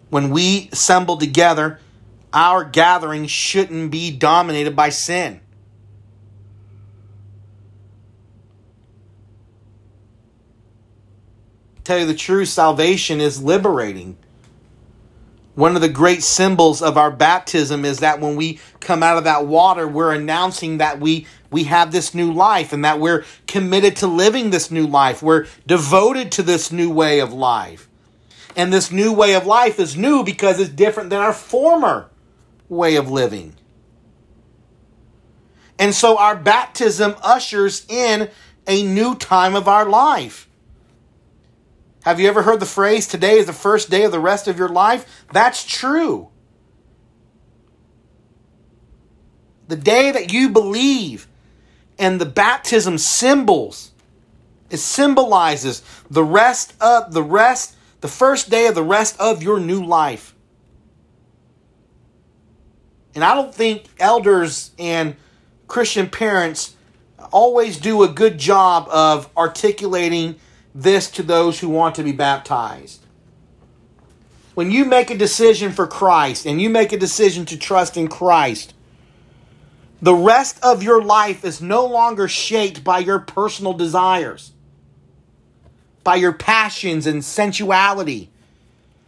When 0.10 0.30
we 0.30 0.70
assemble 0.72 1.18
together, 1.18 1.80
our 2.32 2.64
gathering 2.64 3.28
shouldn't 3.28 3.92
be 3.92 4.12
dominated 4.12 4.76
by 4.76 4.90
sin. 4.90 5.42
Tell 11.84 12.00
you 12.00 12.06
the 12.06 12.14
truth, 12.14 12.50
salvation 12.50 13.20
is 13.22 13.42
liberating. 13.42 14.18
One 15.56 15.76
of 15.76 15.82
the 15.82 15.90
great 15.90 16.24
symbols 16.24 16.82
of 16.82 16.98
our 16.98 17.12
baptism 17.12 17.86
is 17.86 18.00
that 18.00 18.20
when 18.20 18.36
we 18.36 18.60
come 18.80 19.04
out 19.04 19.18
of 19.18 19.26
that 19.26 19.46
water, 19.46 19.88
we're 19.88 20.14
announcing 20.14 20.80
that 20.80 21.00
we, 21.00 21.28
we 21.52 21.66
have 21.66 21.92
this 21.92 22.16
new 22.16 22.34
life 22.34 22.74
and 22.74 22.84
that 22.84 23.00
we're 23.00 23.24
committed 23.46 23.96
to 23.98 24.08
living 24.08 24.50
this 24.50 24.72
new 24.72 24.88
life. 24.88 25.22
We're 25.22 25.46
devoted 25.68 26.32
to 26.34 26.44
this 26.44 26.72
new 26.72 26.90
way 26.90 27.20
of 27.20 27.34
life. 27.34 27.88
And 28.56 28.74
this 28.74 28.92
new 28.92 29.14
way 29.14 29.36
of 29.36 29.46
life 29.46 29.80
is 29.80 29.96
new 29.96 30.24
because 30.24 30.60
it's 30.60 30.70
different 30.70 31.12
than 31.12 31.20
our 31.20 31.34
former 31.34 32.10
way 32.68 32.96
of 32.96 33.10
living. 33.12 33.54
And 35.78 35.94
so 35.94 36.18
our 36.18 36.36
baptism 36.36 37.16
ushers 37.24 37.86
in 37.90 38.30
a 38.68 38.84
new 38.84 39.16
time 39.16 39.56
of 39.56 39.68
our 39.68 39.88
life. 39.88 40.48
Have 42.04 42.20
you 42.20 42.28
ever 42.28 42.44
heard 42.44 42.60
the 42.60 42.66
phrase, 42.66 43.08
today 43.08 43.38
is 43.38 43.46
the 43.46 43.54
first 43.54 43.90
day 43.90 44.04
of 44.04 44.12
the 44.12 44.20
rest 44.20 44.48
of 44.48 44.58
your 44.58 44.68
life? 44.68 45.26
That's 45.32 45.64
true. 45.64 46.30
The 49.70 49.78
day 49.78 50.12
that 50.12 50.32
you 50.34 50.50
believe 50.50 51.28
and 51.98 52.20
the 52.20 52.26
baptism 52.26 52.98
symbols, 52.98 53.92
it 54.70 54.78
symbolizes 54.78 55.82
the 56.10 56.26
rest 56.26 56.74
of 56.82 57.14
the 57.14 57.24
rest, 57.24 57.76
the 58.02 58.10
first 58.10 58.50
day 58.50 58.68
of 58.68 58.76
the 58.76 58.84
rest 58.84 59.18
of 59.18 59.42
your 59.42 59.60
new 59.60 59.82
life. 59.84 60.36
And 63.16 63.24
I 63.24 63.34
don't 63.34 63.56
think 63.56 63.86
elders 63.98 64.72
and 64.78 65.16
Christian 65.68 66.10
parents 66.10 66.76
always 67.32 67.78
do 67.78 68.04
a 68.04 68.10
good 68.10 68.38
job 68.38 68.90
of 68.90 69.30
articulating 69.38 70.36
this 70.76 71.10
to 71.12 71.24
those 71.24 71.60
who 71.60 71.70
want 71.70 71.96
to 71.96 72.04
be 72.04 72.12
baptized. 72.12 73.06
When 74.56 74.72
you 74.72 74.86
make 74.86 75.10
a 75.10 75.18
decision 75.18 75.72
for 75.72 75.88
Christ 75.88 76.46
and 76.46 76.62
you 76.62 76.70
make 76.70 76.92
a 76.92 76.98
decision 76.98 77.46
to 77.46 77.58
trust 77.58 77.98
in 77.98 78.08
Christ, 78.08 78.74
the 80.02 80.14
rest 80.14 80.60
of 80.62 80.84
your 80.84 81.02
life 81.02 81.44
is 81.46 81.62
no 81.62 81.86
longer 81.86 82.28
shaped 82.28 82.84
by 82.84 83.00
your 83.00 83.20
personal 83.20 83.74
desires, 83.74 84.52
by 86.04 86.16
your 86.16 86.34
passions 86.34 87.08
and 87.08 87.24
sensuality. 87.24 88.30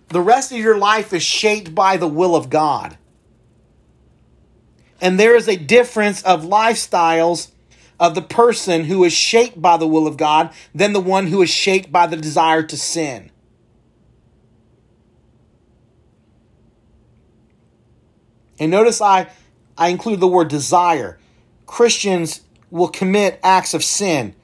The 0.09 0.21
rest 0.21 0.51
of 0.51 0.57
your 0.57 0.77
life 0.77 1.13
is 1.13 1.21
shaped 1.21 1.75
by 1.75 1.97
the 1.97 2.07
will 2.07 2.35
of 2.35 2.49
God. 2.49 2.97
And 5.01 5.19
there 5.19 5.35
is 5.35 5.47
a 5.47 5.57
difference 5.57 6.23
of 6.23 6.43
lifestyles 6.43 7.51
of 7.99 8.15
the 8.15 8.21
person 8.21 8.85
who 8.85 9.03
is 9.03 9.13
shaped 9.13 9.61
by 9.61 9.77
the 9.77 9.87
will 9.87 10.07
of 10.07 10.17
God 10.17 10.51
than 10.73 10.93
the 10.93 10.99
one 10.99 11.27
who 11.27 11.41
is 11.41 11.49
shaped 11.49 11.91
by 11.91 12.07
the 12.07 12.17
desire 12.17 12.63
to 12.63 12.77
sin. 12.77 13.31
And 18.59 18.71
notice 18.71 19.01
I, 19.01 19.29
I 19.77 19.89
include 19.89 20.19
the 20.19 20.27
word 20.27 20.47
desire. 20.47 21.19
Christians 21.65 22.41
will 22.71 22.87
commit 22.87 23.39
acts 23.43 23.73
of 23.73 23.83
sin. 23.83 24.35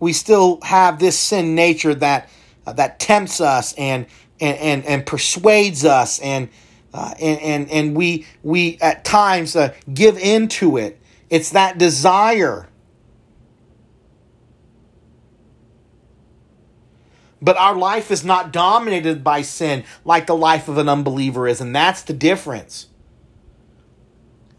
We 0.00 0.12
still 0.12 0.60
have 0.62 0.98
this 0.98 1.18
sin 1.18 1.54
nature 1.54 1.94
that 1.94 2.28
uh, 2.66 2.72
that 2.74 3.00
tempts 3.00 3.40
us 3.40 3.72
and 3.74 4.06
and 4.40 4.56
and, 4.58 4.84
and 4.84 5.06
persuades 5.06 5.84
us 5.84 6.20
and, 6.20 6.48
uh, 6.94 7.14
and 7.20 7.40
and 7.40 7.70
and 7.70 7.96
we 7.96 8.26
we 8.42 8.78
at 8.80 9.04
times 9.04 9.56
uh, 9.56 9.74
give 9.92 10.18
into 10.18 10.76
it. 10.76 11.00
It's 11.30 11.50
that 11.50 11.78
desire. 11.78 12.67
But 17.40 17.56
our 17.56 17.76
life 17.76 18.10
is 18.10 18.24
not 18.24 18.52
dominated 18.52 19.22
by 19.22 19.42
sin 19.42 19.84
like 20.04 20.26
the 20.26 20.36
life 20.36 20.68
of 20.68 20.78
an 20.78 20.88
unbeliever 20.88 21.46
is, 21.46 21.60
and 21.60 21.74
that's 21.74 22.02
the 22.02 22.12
difference. 22.12 22.88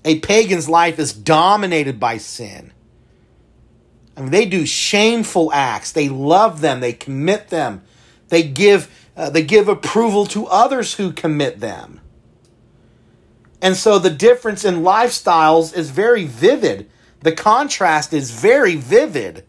A 0.05 0.19
pagan's 0.19 0.69
life 0.69 0.97
is 0.97 1.11
dominated 1.11 1.99
by 1.99 2.17
sin. 2.17 2.71
I 4.15 4.21
mean, 4.21 4.31
they 4.31 4.45
do 4.45 4.65
shameful 4.65 5.51
acts. 5.53 5.91
They 5.91 6.09
love 6.09 6.61
them. 6.61 6.79
They 6.79 6.93
commit 6.93 7.49
them. 7.49 7.83
They 8.29 8.43
give 8.43 8.89
uh, 9.15 9.29
they 9.29 9.43
give 9.43 9.67
approval 9.67 10.25
to 10.27 10.47
others 10.47 10.93
who 10.93 11.11
commit 11.11 11.59
them. 11.59 11.99
And 13.61 13.75
so 13.75 13.99
the 13.99 14.09
difference 14.09 14.63
in 14.63 14.75
lifestyles 14.75 15.75
is 15.75 15.89
very 15.89 16.25
vivid. 16.25 16.89
The 17.21 17.33
contrast 17.33 18.13
is 18.13 18.31
very 18.31 18.75
vivid. 18.75 19.45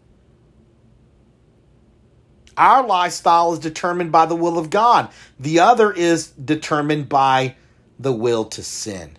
Our 2.57 2.85
lifestyle 2.85 3.53
is 3.53 3.59
determined 3.59 4.11
by 4.11 4.25
the 4.25 4.35
will 4.35 4.57
of 4.57 4.69
God, 4.69 5.09
the 5.39 5.59
other 5.59 5.91
is 5.91 6.27
determined 6.27 7.09
by 7.09 7.55
the 7.99 8.13
will 8.13 8.45
to 8.45 8.63
sin. 8.63 9.17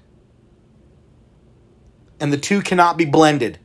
And 2.21 2.33
the 2.33 2.38
two 2.38 2.61
cannot 2.61 2.97
be 2.97 3.05
blended. 3.05 3.59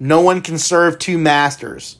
No 0.00 0.20
one 0.20 0.42
can 0.42 0.58
serve 0.58 0.98
two 0.98 1.18
masters. 1.18 1.98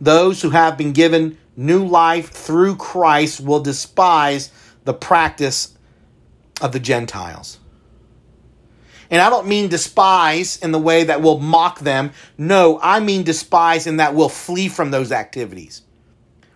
Those 0.00 0.42
who 0.42 0.50
have 0.50 0.78
been 0.78 0.92
given 0.92 1.38
new 1.56 1.84
life 1.84 2.30
through 2.30 2.76
Christ 2.76 3.40
will 3.40 3.60
despise 3.60 4.50
the 4.84 4.94
practice 4.94 5.76
of 6.60 6.72
the 6.72 6.80
Gentiles. 6.80 7.58
And 9.10 9.22
I 9.22 9.30
don't 9.30 9.46
mean 9.46 9.68
despise 9.68 10.56
in 10.58 10.72
the 10.72 10.78
way 10.78 11.04
that 11.04 11.22
will 11.22 11.38
mock 11.38 11.80
them. 11.80 12.12
No, 12.36 12.78
I 12.82 13.00
mean 13.00 13.22
despise 13.22 13.86
in 13.86 13.96
that 13.96 14.14
will 14.14 14.28
flee 14.28 14.68
from 14.68 14.90
those 14.90 15.12
activities, 15.12 15.82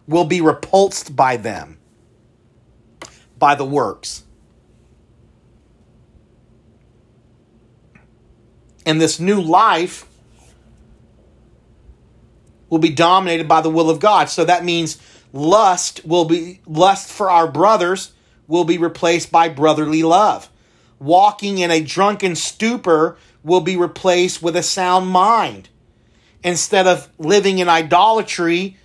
will 0.07 0.25
be 0.25 0.41
repulsed 0.41 1.15
by 1.15 1.37
them, 1.37 1.79
by 3.39 3.55
the 3.55 3.65
works. 3.65 4.25
And 8.85 9.01
this 9.01 9.21
new 9.21 9.41
life 9.41 10.07
will 12.69 12.79
be 12.79 12.91
dominated 12.91 13.47
by 13.47 13.61
the 13.61 13.71
will 13.71 13.91
of 13.91 14.01
God. 14.01 14.29
So 14.29 14.45
that 14.45 14.65
means 14.65 14.99
lust 15.33 16.05
will 16.05 16.25
be 16.25 16.61
lust 16.67 17.11
for 17.11 17.31
our 17.31 17.47
brothers 17.47 18.13
will 18.49 18.65
be 18.65 18.77
replaced 18.77 19.31
by 19.31 19.49
brotherly 19.49 20.03
love 20.03 20.51
walking 21.03 21.59
in 21.59 21.71
a 21.71 21.83
drunken 21.83 22.37
stupor 22.37 23.19
will 23.43 23.61
be 23.61 23.77
replaced 23.77 24.43
with 24.43 24.57
a 24.57 24.63
sound 24.63 25.09
mind. 25.09 25.69
Instead 26.45 26.87
of 26.87 27.09
living 27.19 27.59
in 27.59 27.69
idolatry, 27.69 28.77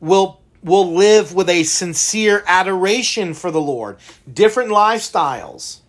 we'll, 0.00 0.40
we'll 0.62 0.94
live 0.94 1.34
with 1.34 1.48
a 1.48 1.62
sincere 1.64 2.42
adoration 2.46 3.34
for 3.34 3.50
the 3.50 3.60
Lord. 3.60 3.98
Different 4.32 4.70
lifestyles. 4.70 5.80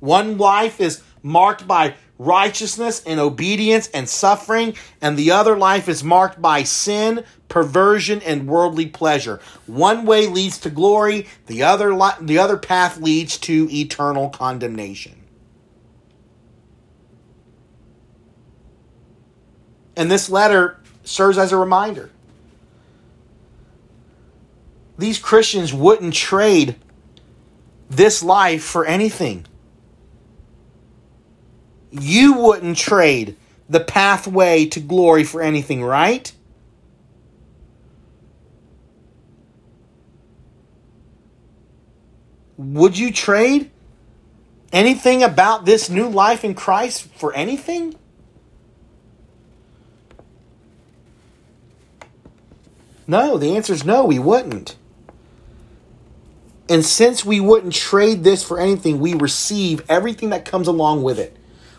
One 0.00 0.38
life 0.38 0.80
is 0.80 1.02
marked 1.22 1.66
by 1.66 1.94
righteousness 2.18 3.02
and 3.06 3.20
obedience 3.20 3.88
and 3.94 4.08
suffering, 4.08 4.74
and 5.00 5.16
the 5.16 5.30
other 5.30 5.56
life 5.56 5.88
is 5.88 6.02
marked 6.02 6.42
by 6.42 6.64
sin, 6.64 7.24
perversion, 7.48 8.20
and 8.22 8.46
worldly 8.46 8.86
pleasure. 8.86 9.40
One 9.66 10.04
way 10.04 10.26
leads 10.26 10.58
to 10.58 10.70
glory, 10.70 11.26
the 11.46 11.62
other, 11.62 11.96
the 12.20 12.38
other 12.38 12.56
path 12.56 12.98
leads 12.98 13.38
to 13.38 13.68
eternal 13.70 14.30
condemnation. 14.30 15.14
And 19.96 20.10
this 20.10 20.30
letter 20.30 20.80
serves 21.02 21.38
as 21.38 21.50
a 21.50 21.56
reminder. 21.56 22.10
These 24.98 25.18
Christians 25.18 25.72
wouldn't 25.72 26.12
trade 26.12 26.76
this 27.88 28.22
life 28.22 28.64
for 28.64 28.84
anything 28.84 29.46
you 31.90 32.34
wouldn't 32.34 32.76
trade 32.76 33.36
the 33.68 33.80
pathway 33.80 34.66
to 34.66 34.80
glory 34.80 35.24
for 35.24 35.42
anything, 35.42 35.82
right? 35.82 36.32
Would 42.56 42.98
you 42.98 43.12
trade 43.12 43.70
anything 44.72 45.22
about 45.22 45.64
this 45.64 45.88
new 45.88 46.08
life 46.08 46.44
in 46.44 46.54
Christ 46.54 47.06
for 47.14 47.32
anything? 47.34 47.94
No, 53.06 53.38
the 53.38 53.56
answer 53.56 53.72
is 53.72 53.84
no, 53.84 54.04
we 54.04 54.18
wouldn't. 54.18 54.76
And 56.68 56.84
since 56.84 57.24
we 57.24 57.40
wouldn't 57.40 57.72
trade 57.72 58.24
this 58.24 58.42
for 58.42 58.60
anything, 58.60 59.00
we 59.00 59.14
receive 59.14 59.82
everything 59.88 60.30
that 60.30 60.44
comes 60.44 60.68
along 60.68 61.02
with 61.02 61.18
it. 61.18 61.36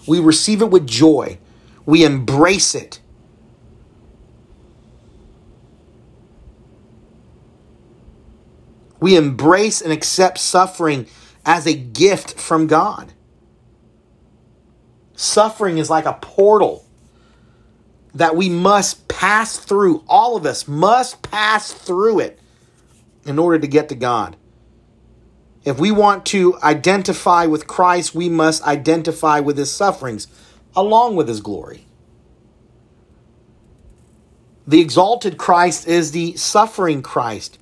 We 0.07 0.19
receive 0.19 0.61
it 0.61 0.71
with 0.71 0.87
joy. 0.87 1.37
We 1.85 2.03
embrace 2.03 2.73
it. 2.73 2.99
We 8.99 9.15
embrace 9.15 9.81
and 9.81 9.93
accept 9.93 10.39
suffering 10.39 11.07
as 11.45 11.65
a 11.65 11.73
gift 11.73 12.39
from 12.39 12.67
God. 12.67 13.13
Suffering 15.15 15.77
is 15.77 15.89
like 15.89 16.05
a 16.05 16.13
portal 16.13 16.85
that 18.13 18.35
we 18.35 18.49
must 18.49 19.07
pass 19.07 19.57
through. 19.57 20.03
All 20.07 20.35
of 20.35 20.45
us 20.45 20.67
must 20.67 21.21
pass 21.21 21.71
through 21.71 22.19
it 22.19 22.39
in 23.25 23.37
order 23.37 23.59
to 23.59 23.67
get 23.67 23.89
to 23.89 23.95
God. 23.95 24.35
If 25.65 25.79
we 25.79 25.91
want 25.91 26.25
to 26.27 26.57
identify 26.61 27.45
with 27.45 27.67
Christ, 27.67 28.15
we 28.15 28.29
must 28.29 28.63
identify 28.63 29.39
with 29.39 29.57
his 29.57 29.71
sufferings 29.71 30.27
along 30.75 31.15
with 31.15 31.27
his 31.27 31.41
glory. 31.41 31.85
The 34.65 34.79
exalted 34.79 35.37
Christ 35.37 35.87
is 35.87 36.11
the 36.11 36.35
suffering 36.37 37.01
Christ. 37.01 37.57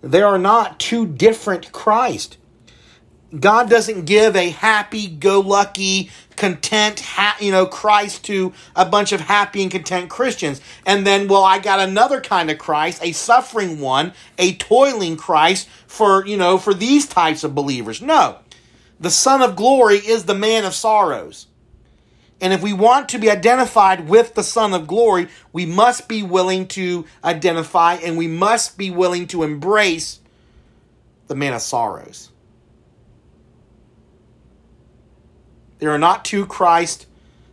There 0.00 0.26
are 0.26 0.38
not 0.38 0.80
two 0.80 1.06
different 1.06 1.70
Christ. 1.72 2.38
God 3.40 3.68
doesn't 3.68 4.04
give 4.04 4.36
a 4.36 4.50
happy 4.50 5.08
go 5.08 5.40
lucky, 5.40 6.10
content, 6.36 7.00
ha- 7.00 7.36
you 7.40 7.50
know, 7.50 7.66
Christ 7.66 8.24
to 8.26 8.52
a 8.74 8.84
bunch 8.84 9.12
of 9.12 9.20
happy 9.20 9.62
and 9.62 9.70
content 9.70 10.10
Christians. 10.10 10.60
And 10.84 11.06
then, 11.06 11.28
well, 11.28 11.44
I 11.44 11.58
got 11.58 11.80
another 11.80 12.20
kind 12.20 12.50
of 12.50 12.58
Christ, 12.58 13.02
a 13.02 13.12
suffering 13.12 13.80
one, 13.80 14.12
a 14.38 14.54
toiling 14.56 15.16
Christ 15.16 15.68
for, 15.86 16.26
you 16.26 16.36
know, 16.36 16.58
for 16.58 16.74
these 16.74 17.06
types 17.06 17.42
of 17.44 17.54
believers. 17.54 18.00
No. 18.00 18.38
The 19.00 19.10
Son 19.10 19.42
of 19.42 19.56
Glory 19.56 19.96
is 19.96 20.24
the 20.24 20.34
man 20.34 20.64
of 20.64 20.74
sorrows. 20.74 21.46
And 22.40 22.52
if 22.52 22.62
we 22.62 22.72
want 22.72 23.08
to 23.10 23.18
be 23.18 23.30
identified 23.30 24.08
with 24.08 24.34
the 24.34 24.42
Son 24.42 24.74
of 24.74 24.86
Glory, 24.86 25.28
we 25.52 25.64
must 25.64 26.06
be 26.06 26.22
willing 26.22 26.68
to 26.68 27.06
identify 27.24 27.94
and 27.94 28.18
we 28.18 28.28
must 28.28 28.76
be 28.76 28.90
willing 28.90 29.26
to 29.28 29.42
embrace 29.42 30.20
the 31.28 31.34
man 31.34 31.54
of 31.54 31.62
sorrows. 31.62 32.30
There 35.78 35.90
are 35.90 35.98
not 35.98 36.24
two 36.24 36.46
Christ. 36.46 37.06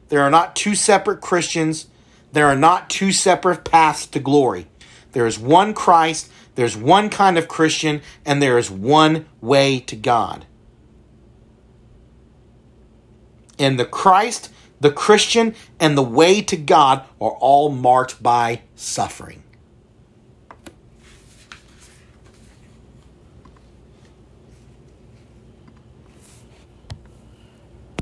There 0.10 0.22
are 0.22 0.30
not 0.30 0.56
two 0.56 0.76
separate 0.76 1.22
Christians. 1.22 1.88
There 2.32 2.48
are 2.48 2.56
not 2.56 2.90
two 2.90 3.12
separate 3.12 3.64
paths 3.64 4.08
to 4.08 4.20
glory. 4.20 4.68
There 5.14 5.28
is 5.28 5.40
one 5.40 5.74
Christ, 5.74 6.30
there's 6.56 6.76
one 6.76 7.10
kind 7.10 7.38
of 7.38 7.48
Christian, 7.48 8.02
and 8.26 8.42
there 8.42 8.58
is 8.58 8.70
one 8.70 9.28
way 9.42 9.80
to 9.82 9.96
God. 9.96 10.46
And 13.60 13.80
the 13.80 13.86
Christ, 13.86 14.52
the 14.80 14.92
Christian, 14.92 15.56
and 15.80 15.98
the 15.98 16.04
way 16.04 16.42
to 16.42 16.58
God 16.58 17.04
are 17.22 17.32
all 17.32 17.70
marked 17.70 18.22
by 18.22 18.62
suffering. 18.76 19.44